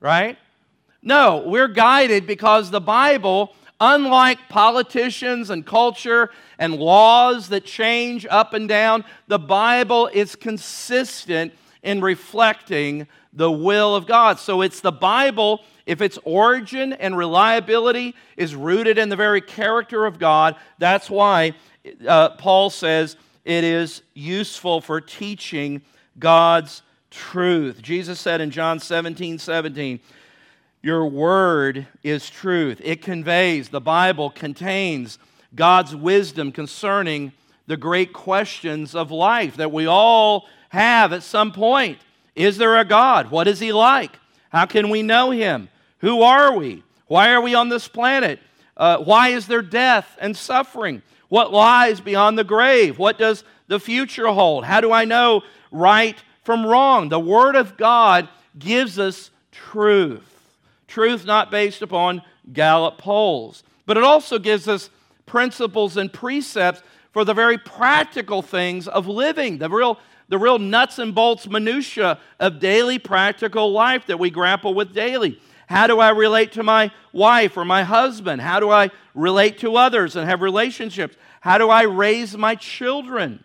[0.00, 0.38] right?
[1.02, 8.52] No, we're guided because the Bible, unlike politicians and culture and laws that change up
[8.52, 14.38] and down, the Bible is consistent in reflecting the will of God.
[14.38, 20.04] So it's the Bible, if its origin and reliability is rooted in the very character
[20.04, 21.54] of God, that's why
[22.06, 25.82] uh, Paul says it is useful for teaching
[26.18, 27.82] God's truth.
[27.82, 30.00] Jesus said in John 17 17,
[30.82, 32.80] Your word is truth.
[32.84, 35.18] It conveys, the Bible contains
[35.54, 37.32] God's wisdom concerning
[37.66, 41.98] the great questions of life that we all have at some point.
[42.34, 43.30] Is there a God?
[43.30, 44.18] What is he like?
[44.50, 45.68] How can we know him?
[45.98, 46.82] Who are we?
[47.06, 48.40] Why are we on this planet?
[48.76, 51.02] Uh, why is there death and suffering?
[51.30, 52.98] What lies beyond the grave?
[52.98, 54.64] What does the future hold?
[54.64, 57.08] How do I know right from wrong?
[57.08, 60.26] The Word of God gives us truth.
[60.88, 64.90] Truth not based upon Gallup polls, but it also gives us
[65.24, 70.98] principles and precepts for the very practical things of living, the real, the real nuts
[70.98, 75.40] and bolts minutia of daily practical life that we grapple with daily.
[75.70, 78.42] How do I relate to my wife or my husband?
[78.42, 81.16] How do I relate to others and have relationships?
[81.40, 83.44] How do I raise my children?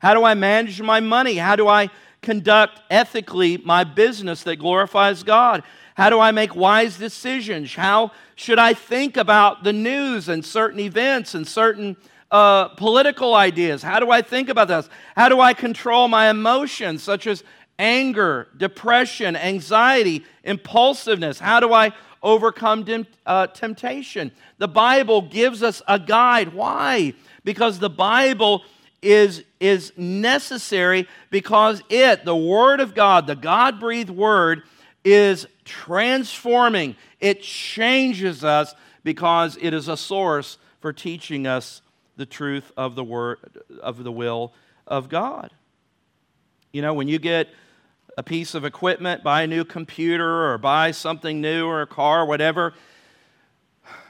[0.00, 1.36] How do I manage my money?
[1.36, 1.88] How do I
[2.20, 5.62] conduct ethically my business that glorifies God?
[5.94, 7.72] How do I make wise decisions?
[7.76, 11.96] How should I think about the news and certain events and certain
[12.32, 13.84] uh, political ideas?
[13.84, 14.88] How do I think about this?
[15.14, 17.44] How do I control my emotions, such as
[17.80, 21.40] anger, depression, anxiety, impulsiveness?
[21.40, 24.30] How do I overcome uh, temptation?
[24.58, 26.52] The Bible gives us a guide.
[26.52, 27.14] Why?
[27.42, 28.62] Because the Bible
[29.00, 34.62] is, is necessary because it, the Word of God, the God breathed Word,
[35.02, 36.96] is transforming.
[37.18, 41.80] It changes us because it is a source for teaching us
[42.16, 43.38] the truth of the word
[43.80, 44.52] of the will
[44.86, 45.50] of God.
[46.72, 47.48] You know, when you get
[48.16, 52.22] a piece of equipment, buy a new computer or buy something new or a car,
[52.22, 52.74] or whatever,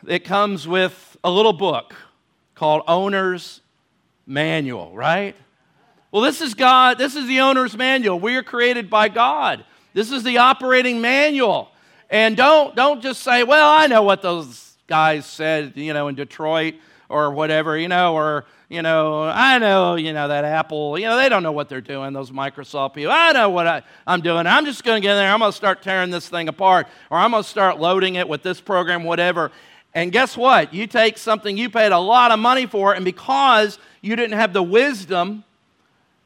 [0.07, 1.95] it comes with a little book
[2.55, 3.61] called Owner's
[4.27, 5.35] Manual, right?
[6.13, 8.19] Well, this is God, this is the owner's manual.
[8.19, 9.65] We are created by God.
[9.95, 11.71] This is the operating manual.
[12.09, 16.17] And don't don't just say, "Well, I know what those guys said, you know, in
[16.17, 16.75] Detroit
[17.11, 21.17] or whatever, you know, or you know, I know, you know, that Apple, you know,
[21.17, 23.11] they don't know what they're doing, those Microsoft people.
[23.13, 24.47] I know what I, am doing.
[24.47, 25.33] I'm just going to get in there.
[25.33, 28.29] I'm going to start tearing this thing apart, or I'm going to start loading it
[28.29, 29.51] with this program, whatever.
[29.93, 30.73] And guess what?
[30.73, 34.53] You take something you paid a lot of money for, and because you didn't have
[34.53, 35.43] the wisdom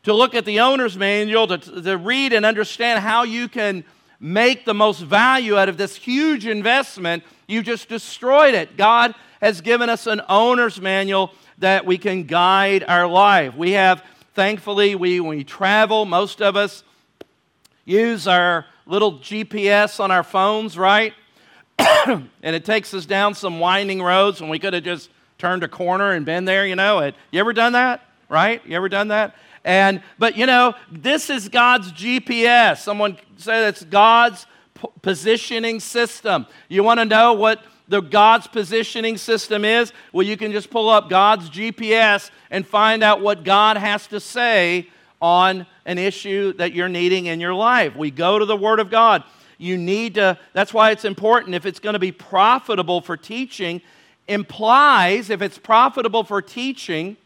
[0.03, 3.85] to look at the owner's manual, to, to read and understand how you can
[4.20, 8.77] make the most value out of this huge investment, you just destroyed it.
[8.77, 13.54] God has given us an owner's manual that we can guide our life.
[13.54, 14.02] We have,
[14.33, 16.83] thankfully, we, when we travel, most of us
[17.85, 21.12] use our little GPS on our phones, right?
[21.78, 25.68] and it takes us down some winding roads when we could have just turned a
[25.68, 27.00] corner and been there, you know.
[27.00, 28.00] It, you ever done that?
[28.30, 28.64] Right?
[28.64, 29.37] You ever done that?
[29.62, 32.78] And but you know, this is God's GPS.
[32.78, 34.46] Someone said it's God's
[35.02, 36.46] positioning system.
[36.68, 39.92] You want to know what the God's positioning system is?
[40.12, 44.20] Well, you can just pull up God's GPS and find out what God has to
[44.20, 44.88] say
[45.20, 47.97] on an issue that you're needing in your life.
[47.97, 49.25] We go to the Word of God.
[49.59, 53.81] You need to, that's why it's important if it's going to be profitable for teaching,
[54.27, 57.16] implies if it's profitable for teaching,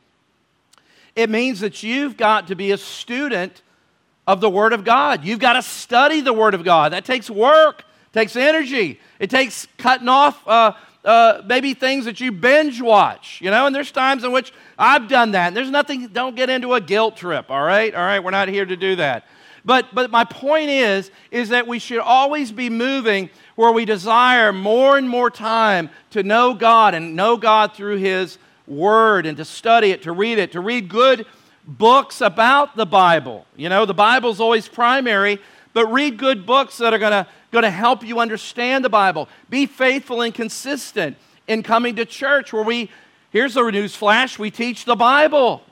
[1.17, 3.63] it means that you've got to be a student
[4.27, 5.25] of the Word of God.
[5.25, 6.93] You've got to study the Word of God.
[6.93, 7.85] That takes work,
[8.19, 8.99] takes energy.
[9.21, 10.73] It takes cutting off uh,
[11.05, 15.09] uh, maybe things that you binge watch, you know, and there's times in which I've
[15.09, 15.49] done that.
[15.49, 17.95] And there's nothing, don't get into a guilt trip, all right?
[17.95, 19.25] All right, we're not here to do that.
[19.65, 24.53] But, but my point is, is that we should always be moving where we desire
[24.53, 29.45] more and more time to know God and know God through His Word and to
[29.45, 31.25] study it, to read it, to read good
[31.67, 33.47] books about the Bible.
[33.57, 35.39] You know, the Bible's always primary,
[35.73, 39.29] but read good books that are going to help you understand the Bible.
[39.49, 41.17] Be faithful and consistent
[41.47, 42.91] in coming to church where we
[43.31, 45.63] here's a news flash, we teach the Bible.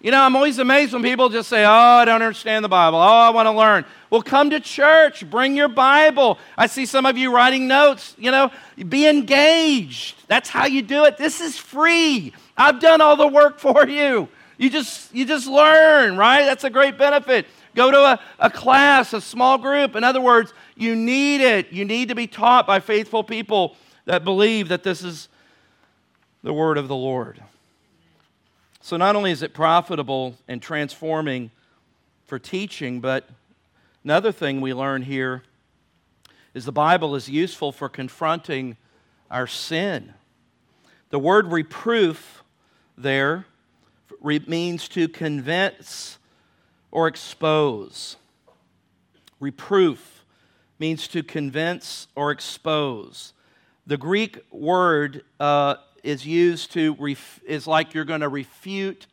[0.00, 2.98] You know, I'm always amazed when people just say, Oh, I don't understand the Bible.
[2.98, 3.86] Oh, I want to learn.
[4.10, 5.28] Well, come to church.
[5.30, 6.38] Bring your Bible.
[6.58, 8.14] I see some of you writing notes.
[8.18, 8.50] You know,
[8.86, 10.16] be engaged.
[10.28, 11.16] That's how you do it.
[11.16, 12.34] This is free.
[12.54, 14.28] I've done all the work for you.
[14.58, 16.44] You just, you just learn, right?
[16.44, 17.46] That's a great benefit.
[17.74, 19.96] Go to a, a class, a small group.
[19.96, 21.72] In other words, you need it.
[21.72, 25.28] You need to be taught by faithful people that believe that this is
[26.42, 27.42] the word of the Lord.
[28.80, 31.50] So, not only is it profitable and transforming
[32.26, 33.28] for teaching, but
[34.04, 35.42] another thing we learn here
[36.52, 38.76] is the Bible is useful for confronting
[39.30, 40.12] our sin.
[41.10, 42.42] The word reproof
[42.96, 43.46] there
[44.22, 46.18] means to convince
[46.94, 48.16] or expose.
[49.40, 50.24] Reproof
[50.78, 53.34] means to convince or expose.
[53.86, 59.06] The Greek word uh, is used to, ref- is like you're going to refute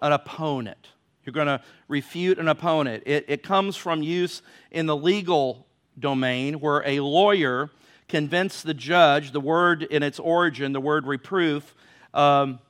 [0.00, 0.88] an opponent.
[1.24, 3.02] You're going to refute an opponent.
[3.04, 5.66] It, it comes from use in the legal
[5.98, 7.70] domain where a lawyer
[8.08, 11.74] convinced the judge, the word in its origin, the word reproof.
[12.14, 12.60] Um,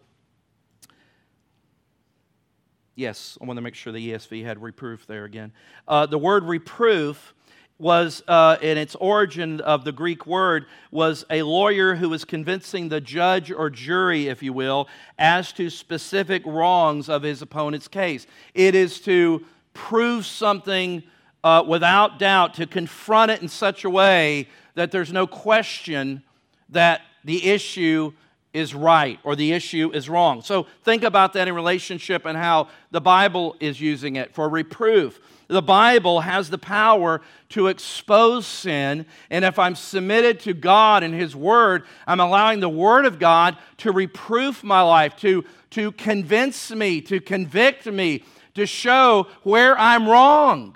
[2.96, 5.52] yes, I want to make sure the ESV had reproof there again.
[5.86, 7.34] Uh, the word reproof
[7.78, 12.88] was uh, in its origin of the Greek word was a lawyer who was convincing
[12.88, 14.88] the judge or jury, if you will,
[15.18, 18.26] as to specific wrongs of his opponent's case.
[18.54, 19.44] It is to
[19.74, 21.02] prove something
[21.44, 26.22] uh, without doubt, to confront it in such a way that there's no question
[26.70, 28.12] that the issue
[28.56, 30.40] is right or the issue is wrong.
[30.40, 35.20] So think about that in relationship and how the Bible is using it for reproof.
[35.48, 41.14] The Bible has the power to expose sin, and if I'm submitted to God and
[41.14, 46.72] His Word, I'm allowing the Word of God to reproof my life, to, to convince
[46.72, 50.74] me, to convict me, to show where I'm wrong.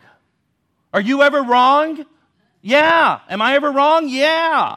[0.93, 2.05] Are you ever wrong?
[2.61, 3.21] Yeah.
[3.29, 4.09] Am I ever wrong?
[4.09, 4.77] Yeah.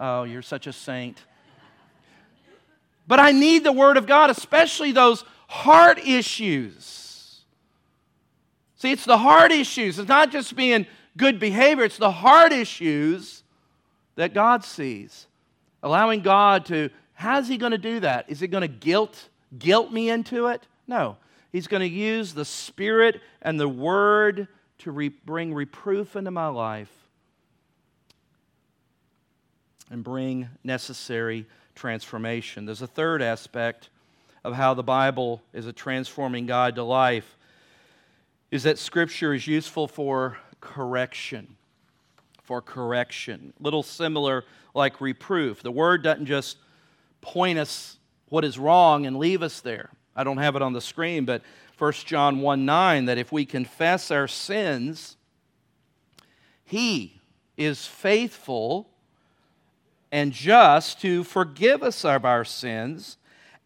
[0.00, 1.22] Oh, you're such a saint.
[3.06, 7.42] But I need the Word of God, especially those heart issues.
[8.76, 9.98] See, it's the heart issues.
[9.98, 10.86] It's not just being
[11.18, 13.42] good behavior, it's the heart issues
[14.16, 15.26] that God sees.
[15.82, 18.24] Allowing God to, how's He going to do that?
[18.28, 19.28] Is He going to guilt,
[19.58, 20.62] guilt me into it?
[20.86, 21.18] No.
[21.52, 24.48] He's going to use the Spirit and the Word
[24.78, 26.99] to re- bring reproof into my life
[29.90, 32.64] and bring necessary transformation.
[32.64, 33.90] There's a third aspect
[34.44, 37.36] of how the Bible is a transforming guide to life
[38.50, 41.56] is that Scripture is useful for correction.
[42.42, 43.52] For correction.
[43.60, 45.62] Little similar like reproof.
[45.62, 46.56] The word doesn't just
[47.20, 49.90] point us what is wrong and leave us there.
[50.16, 51.42] I don't have it on the screen, but
[51.78, 55.16] 1 John 1 9, that if we confess our sins,
[56.64, 57.20] He
[57.56, 58.89] is faithful
[60.12, 63.16] and just to forgive us of our sins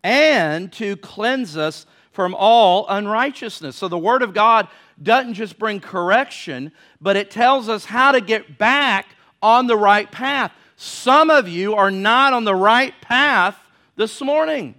[0.03, 3.77] and to cleanse us from all unrighteousness.
[3.77, 4.69] So the Word of God
[5.03, 6.71] doesn't just bring correction,
[7.01, 9.07] but it tells us how to get back
[9.43, 10.53] on the right path.
[10.77, 13.59] Some of you are not on the right path
[13.97, 14.75] this morning.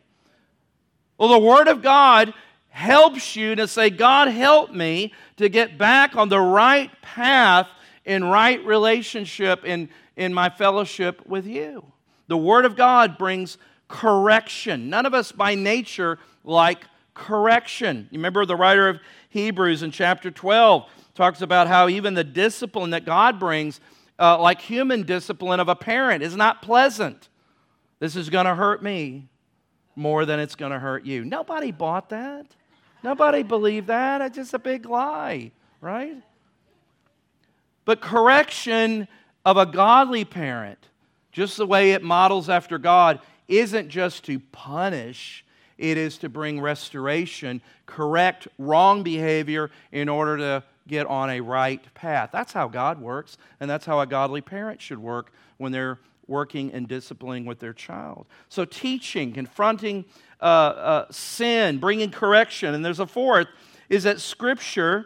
[1.18, 2.34] Well, the Word of God
[2.70, 7.68] helps you to say, God, help me to get back on the right path
[8.04, 11.86] in right relationship in, in my fellowship with you.
[12.28, 13.58] The Word of God brings
[13.88, 14.90] correction.
[14.90, 18.08] None of us by nature like correction.
[18.12, 19.00] You remember the writer of
[19.30, 23.80] Hebrews in chapter 12 talks about how even the discipline that God brings,
[24.20, 27.30] uh, like human discipline of a parent, is not pleasant.
[28.00, 29.30] This is going to hurt me
[29.96, 31.24] more than it's going to hurt you.
[31.24, 32.46] Nobody bought that.
[33.04, 34.22] Nobody believed that.
[34.22, 36.18] It's just a big lie, right?
[37.86, 39.08] But correction
[39.46, 40.80] of a godly parent,
[41.32, 45.46] just the way it models after God, isn't just to punish,
[45.78, 51.82] it is to bring restoration, correct wrong behavior in order to get on a right
[51.94, 52.30] path.
[52.32, 56.72] That's how God works, and that's how a godly parent should work when they're working
[56.74, 58.26] and disciplining with their child.
[58.50, 60.06] So, teaching, confronting
[60.42, 62.74] uh, uh, sin, bringing correction.
[62.74, 63.48] And there's a fourth
[63.90, 65.06] is that Scripture,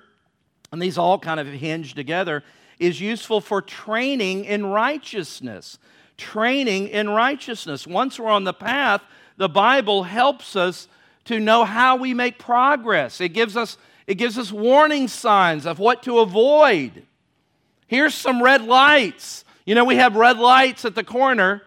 [0.72, 2.44] and these all kind of hinge together,
[2.80, 5.77] is useful for training in righteousness
[6.19, 7.88] training in righteousness.
[7.88, 9.01] Once we're on the path,
[9.38, 10.88] the Bible helps us
[11.25, 13.21] to know how we make progress.
[13.21, 17.03] It gives us, it gives us warning signs of what to avoid.
[17.88, 19.45] Here's some red lights.
[19.65, 21.63] You know, we have red lights at the corner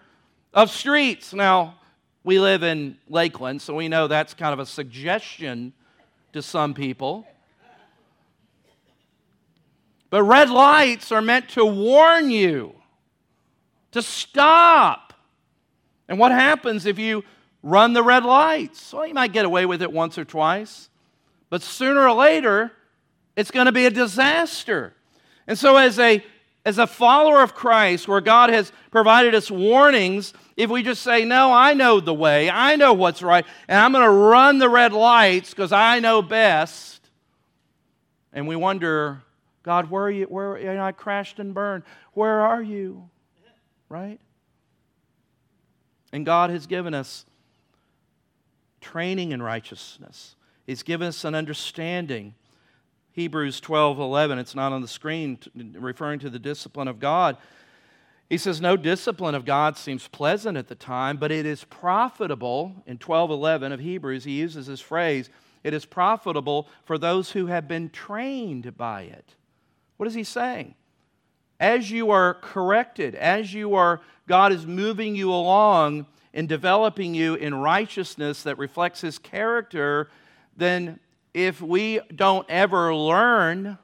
[0.54, 1.32] of streets.
[1.32, 1.76] Now,
[2.22, 5.72] we live in Lakeland, so we know that's kind of a suggestion
[6.32, 7.26] to some people.
[10.12, 12.74] But red lights are meant to warn you
[13.92, 15.14] to stop.
[16.06, 17.24] And what happens if you
[17.62, 18.92] run the red lights?
[18.92, 20.90] Well, you might get away with it once or twice,
[21.48, 22.72] but sooner or later,
[23.36, 24.92] it's going to be a disaster.
[25.46, 26.22] And so, as a
[26.66, 31.24] as a follower of Christ, where God has provided us warnings, if we just say,
[31.24, 34.68] No, I know the way, I know what's right, and I'm going to run the
[34.68, 37.00] red lights because I know best,
[38.30, 39.22] and we wonder,
[39.62, 40.24] God, where are you?
[40.26, 41.84] Where you know, I crashed and burned.
[42.14, 43.08] Where are you?
[43.88, 44.20] Right?
[46.12, 47.24] And God has given us
[48.80, 50.36] training in righteousness.
[50.66, 52.34] He's given us an understanding.
[53.12, 57.36] Hebrews 12 11, it's not on the screen, referring to the discipline of God.
[58.28, 62.82] He says, No discipline of God seems pleasant at the time, but it is profitable.
[62.86, 65.28] In 12 11 of Hebrews, he uses this phrase,
[65.62, 69.34] it is profitable for those who have been trained by it.
[70.02, 70.74] What is he saying?
[71.60, 77.36] As you are corrected, as you are, God is moving you along in developing you
[77.36, 80.10] in righteousness that reflects his character,
[80.56, 80.98] then
[81.34, 83.78] if we don't ever learn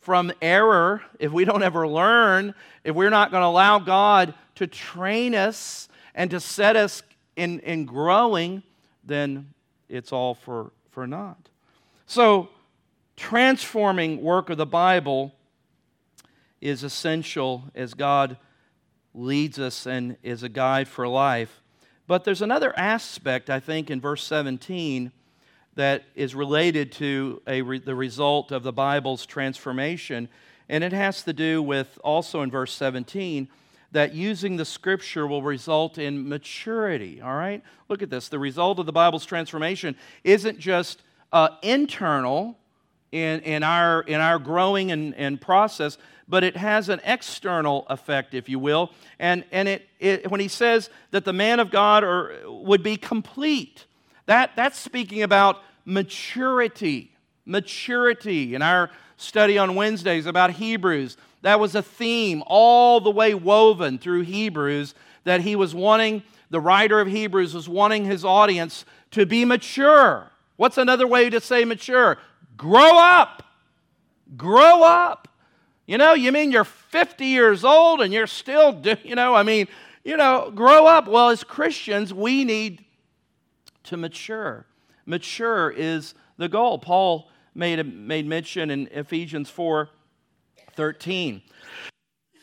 [0.00, 4.66] from error, if we don't ever learn, if we're not going to allow God to
[4.66, 7.04] train us and to set us
[7.36, 8.64] in, in growing,
[9.04, 9.54] then
[9.88, 11.50] it's all for, for naught.
[12.08, 12.48] So,
[13.14, 15.32] transforming work of the Bible
[16.62, 18.38] is essential as God
[19.12, 21.60] leads us and is a guide for life.
[22.06, 25.12] But there's another aspect, I think, in verse 17
[25.74, 30.28] that is related to re- the result of the Bible's transformation.
[30.68, 33.48] And it has to do with also in verse 17
[33.90, 37.20] that using the scripture will result in maturity.
[37.20, 37.62] All right?
[37.88, 38.28] Look at this.
[38.28, 41.02] The result of the Bible's transformation isn't just
[41.32, 42.58] uh, internal
[43.12, 48.32] in, in, our, in our growing and, and process, but it has an external effect,
[48.32, 48.90] if you will.
[49.18, 52.96] And, and it, it, when he says that the man of God or, would be
[52.96, 53.86] complete,
[54.26, 57.12] that, that's speaking about maturity.
[57.44, 58.54] Maturity.
[58.54, 63.98] In our study on Wednesdays about Hebrews, that was a theme all the way woven
[63.98, 64.94] through Hebrews
[65.24, 70.30] that he was wanting, the writer of Hebrews was wanting his audience to be mature.
[70.56, 72.18] What's another way to say mature?
[72.56, 73.42] Grow up.
[74.36, 75.28] Grow up.
[75.86, 79.42] You know, you mean you're 50 years old and you're still, do, you know, I
[79.42, 79.68] mean,
[80.04, 81.06] you know, grow up.
[81.08, 82.84] Well, as Christians, we need
[83.84, 84.66] to mature.
[85.06, 86.78] Mature is the goal.
[86.78, 89.88] Paul made, made mention in Ephesians 4
[90.74, 91.42] 13.
[91.44, 92.38] He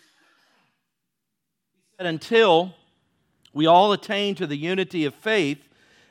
[1.97, 2.75] said, Until
[3.53, 5.68] we all attain to the unity of faith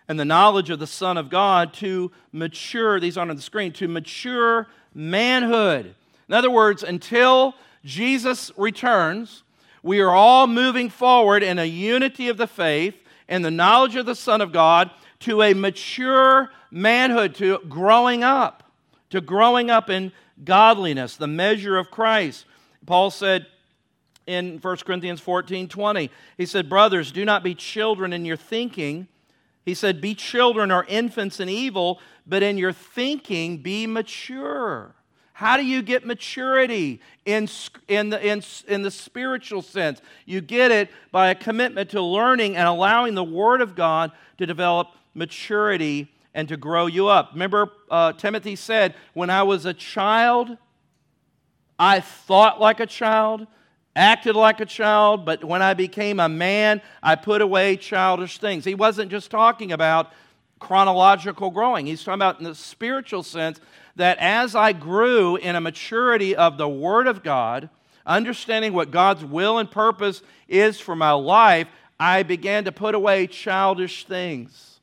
[0.08, 3.72] and the knowledge of the Son of God to mature, these aren't on the screen,
[3.72, 5.94] to mature manhood
[6.28, 7.54] in other words, until
[7.84, 9.42] Jesus returns,
[9.82, 12.94] we are all moving forward in a unity of the faith
[13.28, 14.90] and the knowledge of the Son of God
[15.20, 18.70] to a mature manhood, to growing up,
[19.10, 20.12] to growing up in
[20.44, 22.44] godliness, the measure of Christ.
[22.84, 23.46] Paul said
[24.26, 29.08] in 1 Corinthians 14 20, he said, Brothers, do not be children in your thinking.
[29.68, 34.94] He said, Be children or infants in evil, but in your thinking be mature.
[35.34, 37.50] How do you get maturity in,
[37.86, 40.00] in, the, in, in the spiritual sense?
[40.24, 44.46] You get it by a commitment to learning and allowing the Word of God to
[44.46, 47.32] develop maturity and to grow you up.
[47.34, 50.56] Remember, uh, Timothy said, When I was a child,
[51.78, 53.46] I thought like a child,
[53.96, 58.64] acted like a child, but when I became a man, I put away childish things.
[58.64, 60.12] He wasn't just talking about
[60.58, 63.60] chronological growing, he's talking about in the spiritual sense
[63.96, 67.68] that as I grew in a maturity of the Word of God,
[68.06, 71.68] understanding what God's will and purpose is for my life,
[72.00, 74.80] I began to put away childish things.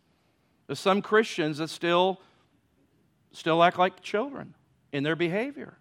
[0.67, 2.19] There's some Christians that still,
[3.31, 4.53] still act like children
[4.91, 5.77] in their behavior.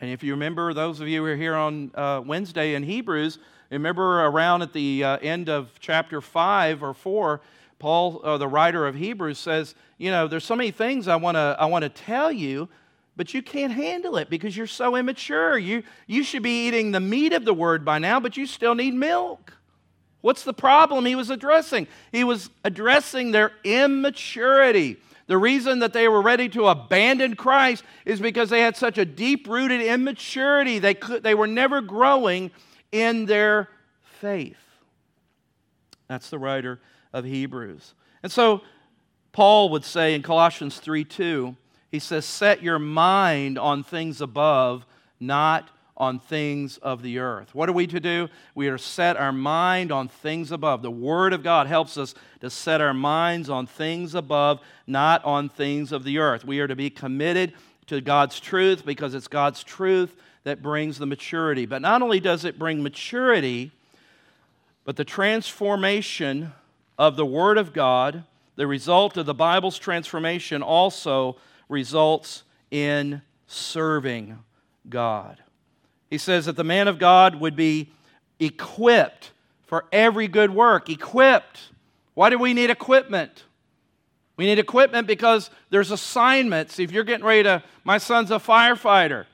[0.00, 3.38] And if you remember, those of you who are here on uh, Wednesday in Hebrews,
[3.70, 7.40] remember around at the uh, end of chapter 5 or 4,
[7.78, 11.36] Paul, uh, the writer of Hebrews, says, You know, there's so many things I want
[11.36, 12.68] to I wanna tell you,
[13.16, 15.56] but you can't handle it because you're so immature.
[15.56, 18.74] You, you should be eating the meat of the word by now, but you still
[18.74, 19.54] need milk.
[20.20, 21.86] What's the problem he was addressing?
[22.12, 24.98] He was addressing their immaturity.
[25.26, 29.04] The reason that they were ready to abandon Christ is because they had such a
[29.04, 30.78] deep rooted immaturity.
[30.78, 32.52] They, could, they were never growing
[32.92, 33.68] in their
[34.02, 34.58] faith.
[36.08, 36.80] That's the writer
[37.12, 37.94] of Hebrews.
[38.22, 38.62] And so
[39.32, 41.56] Paul would say in Colossians 3 2,
[41.90, 44.86] he says, Set your mind on things above,
[45.18, 47.54] not on things of the earth.
[47.54, 48.28] What are we to do?
[48.54, 50.82] We are set our mind on things above.
[50.82, 55.48] The Word of God helps us to set our minds on things above, not on
[55.48, 56.44] things of the earth.
[56.44, 57.54] We are to be committed
[57.86, 61.66] to God's truth because it's God's truth that brings the maturity.
[61.66, 63.72] But not only does it bring maturity,
[64.84, 66.52] but the transformation
[66.98, 68.24] of the Word of God,
[68.54, 71.36] the result of the Bible's transformation, also
[71.68, 74.38] results in serving
[74.88, 75.42] God.
[76.10, 77.90] He says that the man of God would be
[78.38, 79.32] equipped
[79.66, 80.88] for every good work.
[80.88, 81.70] Equipped.
[82.14, 83.44] Why do we need equipment?
[84.36, 86.78] We need equipment because there's assignments.
[86.78, 89.26] If you're getting ready to, my son's a firefighter.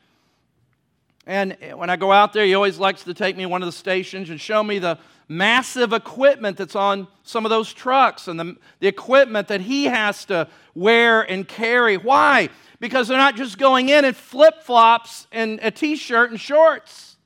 [1.26, 3.66] And when I go out there, he always likes to take me to one of
[3.66, 4.98] the stations and show me the
[5.28, 10.24] massive equipment that's on some of those trucks and the, the equipment that he has
[10.26, 11.96] to wear and carry.
[11.96, 12.48] Why?
[12.82, 17.16] Because they're not just going in in flip flops and a t shirt and shorts.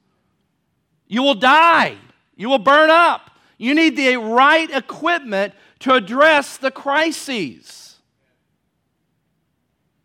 [1.08, 1.96] You will die,
[2.36, 3.30] you will burn up.
[3.56, 7.96] You need the right equipment to address the crises.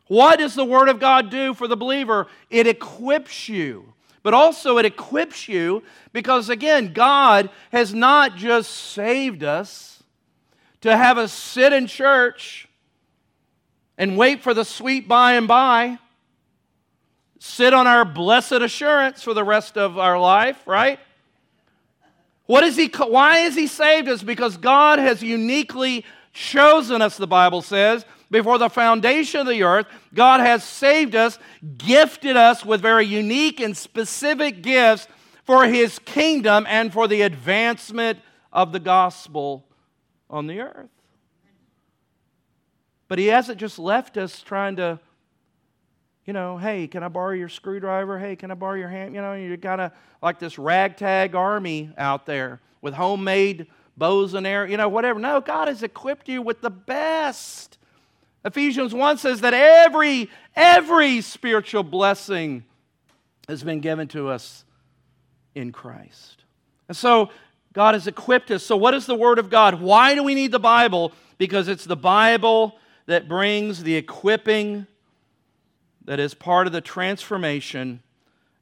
[0.07, 2.27] What does the Word of God do for the believer?
[2.49, 3.93] It equips you.
[4.23, 5.83] But also, it equips you
[6.13, 10.01] because, again, God has not just saved us
[10.79, 12.69] to have us sit in church
[14.01, 15.99] and wait for the sweet by and by,
[17.37, 20.99] sit on our blessed assurance for the rest of our life, right?
[22.47, 24.23] What is he, why has he saved us?
[24.23, 29.85] Because God has uniquely chosen us, the Bible says, before the foundation of the earth.
[30.15, 31.37] God has saved us,
[31.77, 35.07] gifted us with very unique and specific gifts
[35.43, 38.17] for his kingdom and for the advancement
[38.51, 39.63] of the gospel
[40.27, 40.89] on the earth.
[43.12, 44.97] But he hasn't just left us trying to,
[46.26, 48.18] you know, hey, can I borrow your screwdriver?
[48.18, 49.14] Hey, can I borrow your hand?
[49.14, 49.91] You know, you're kind of
[50.24, 55.20] like this ragtag army out there with homemade bows and arrows, you know, whatever.
[55.20, 57.78] No, God has equipped you with the best.
[58.45, 62.64] Ephesians 1 says that every, every spiritual blessing
[63.49, 64.64] has been given to us
[65.53, 66.45] in Christ.
[66.88, 67.30] And so
[67.74, 68.64] God has equipped us.
[68.64, 69.82] So, what is the Word of God?
[69.82, 71.12] Why do we need the Bible?
[71.38, 74.87] Because it's the Bible that brings the equipping
[76.05, 78.01] that is part of the transformation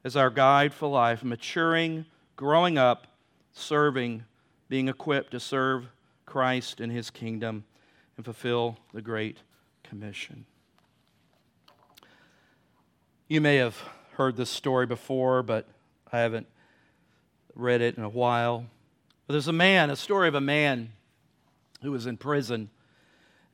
[0.04, 3.06] as our guide for life, maturing, growing up,
[3.52, 4.24] serving,
[4.68, 5.86] being equipped to serve
[6.26, 7.64] Christ and his kingdom
[8.16, 9.38] and fulfill the Great
[9.82, 10.46] Commission.
[13.28, 13.76] You may have
[14.12, 15.68] heard this story before, but
[16.12, 16.46] I haven't
[17.54, 18.66] read it in a while.
[19.26, 20.92] But there's a man, a story of a man
[21.82, 22.70] who was in prison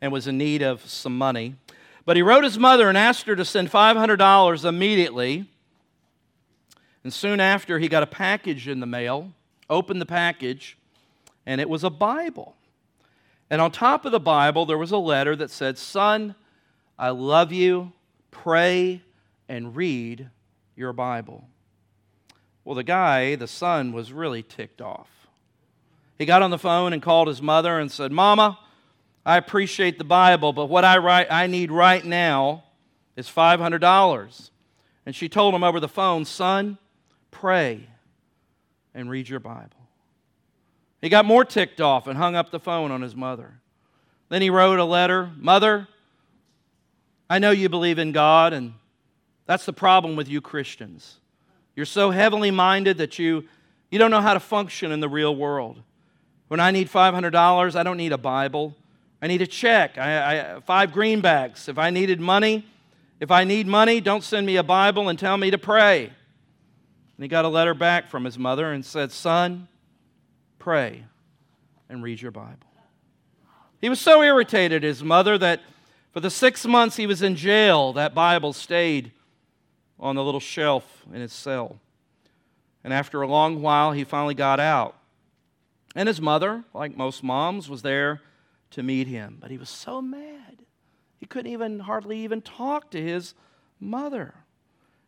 [0.00, 1.56] and was in need of some money.
[2.04, 5.46] But he wrote his mother and asked her to send $500 immediately.
[7.02, 9.32] And soon after, he got a package in the mail,
[9.68, 10.76] opened the package,
[11.44, 12.56] and it was a Bible.
[13.50, 16.34] And on top of the Bible, there was a letter that said, Son,
[16.98, 17.92] I love you.
[18.30, 19.02] Pray
[19.48, 20.28] and read
[20.76, 21.48] your Bible.
[22.64, 25.08] Well, the guy, the son, was really ticked off.
[26.18, 28.58] He got on the phone and called his mother and said, Mama,
[29.26, 32.62] I appreciate the Bible, but what I, write, I need right now
[33.16, 34.50] is $500.
[35.04, 36.78] And she told him over the phone, Son,
[37.32, 37.88] pray
[38.94, 39.88] and read your Bible.
[41.02, 43.60] He got more ticked off and hung up the phone on his mother.
[44.28, 45.88] Then he wrote a letter Mother,
[47.28, 48.74] I know you believe in God, and
[49.44, 51.16] that's the problem with you Christians.
[51.74, 53.44] You're so heavenly minded that you,
[53.90, 55.82] you don't know how to function in the real world.
[56.46, 58.76] When I need $500, I don't need a Bible.
[59.26, 59.98] I need a check.
[59.98, 61.68] I, I, five greenbacks.
[61.68, 62.64] If I needed money,
[63.18, 66.04] if I need money, don't send me a Bible and tell me to pray.
[66.04, 69.66] And he got a letter back from his mother and said, Son,
[70.60, 71.06] pray
[71.88, 72.68] and read your Bible.
[73.80, 75.60] He was so irritated, his mother, that
[76.12, 79.10] for the six months he was in jail, that Bible stayed
[79.98, 81.80] on the little shelf in his cell.
[82.84, 84.96] And after a long while, he finally got out.
[85.96, 88.20] And his mother, like most moms, was there
[88.72, 89.38] to meet him.
[89.40, 90.58] But he was so mad.
[91.18, 93.34] He couldn't even hardly even talk to his
[93.80, 94.34] mother.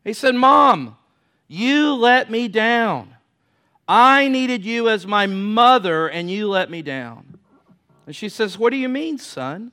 [0.05, 0.97] He said, Mom,
[1.47, 3.15] you let me down.
[3.87, 7.39] I needed you as my mother, and you let me down.
[8.07, 9.73] And she says, What do you mean, son?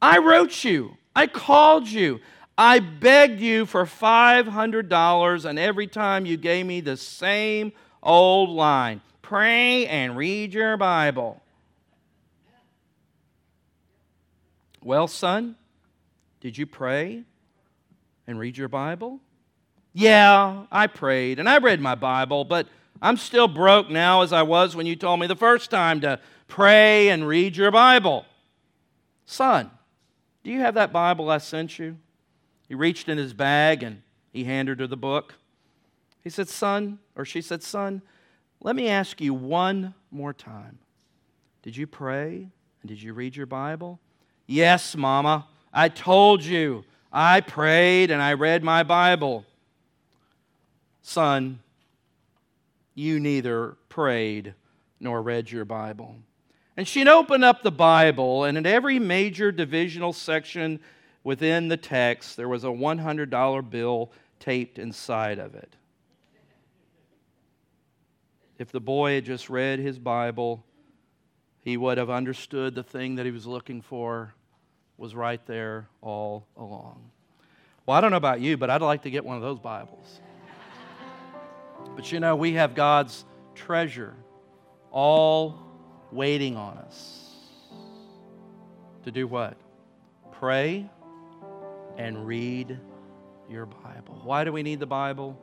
[0.00, 0.96] I wrote you.
[1.14, 2.20] I called you.
[2.56, 9.00] I begged you for $500, and every time you gave me the same old line
[9.22, 11.40] pray and read your Bible.
[14.82, 15.56] Well, son,
[16.40, 17.24] did you pray
[18.26, 19.20] and read your Bible?
[19.92, 22.66] Yeah, I prayed and I read my Bible, but
[23.02, 26.20] I'm still broke now as I was when you told me the first time to
[26.48, 28.24] pray and read your Bible.
[29.26, 29.70] Son,
[30.42, 31.96] do you have that Bible I sent you?
[32.68, 34.02] He reached in his bag and
[34.32, 35.34] he handed her the book.
[36.22, 38.02] He said, Son, or she said, Son,
[38.60, 40.78] let me ask you one more time.
[41.62, 42.48] Did you pray
[42.82, 43.98] and did you read your Bible?
[44.50, 45.46] Yes, Mama.
[45.72, 46.84] I told you.
[47.12, 49.44] I prayed and I read my Bible.
[51.02, 51.60] Son,
[52.96, 54.54] you neither prayed
[54.98, 56.16] nor read your Bible.
[56.76, 60.80] And she'd open up the Bible, and in every major divisional section
[61.22, 65.76] within the text, there was a $100 bill taped inside of it.
[68.58, 70.64] If the boy had just read his Bible,
[71.60, 74.34] he would have understood the thing that he was looking for
[75.00, 77.10] was right there all along.
[77.86, 80.20] Well, I don't know about you, but I'd like to get one of those Bibles.
[81.96, 83.24] But you know, we have God's
[83.54, 84.14] treasure
[84.90, 85.58] all
[86.12, 87.34] waiting on us
[89.04, 89.56] to do what?
[90.30, 90.88] Pray
[91.96, 92.78] and read
[93.48, 94.20] your Bible.
[94.22, 95.38] Why do we need the Bible?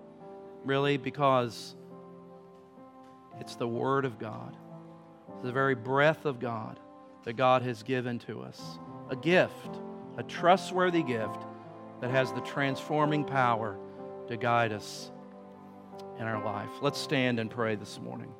[0.63, 0.97] Really?
[0.97, 1.75] Because
[3.39, 4.55] it's the Word of God,
[5.33, 6.79] it's the very breath of God
[7.23, 8.61] that God has given to us.
[9.09, 9.79] A gift,
[10.17, 11.45] a trustworthy gift
[12.01, 13.77] that has the transforming power
[14.27, 15.11] to guide us
[16.19, 16.69] in our life.
[16.81, 18.33] Let's stand and pray this morning.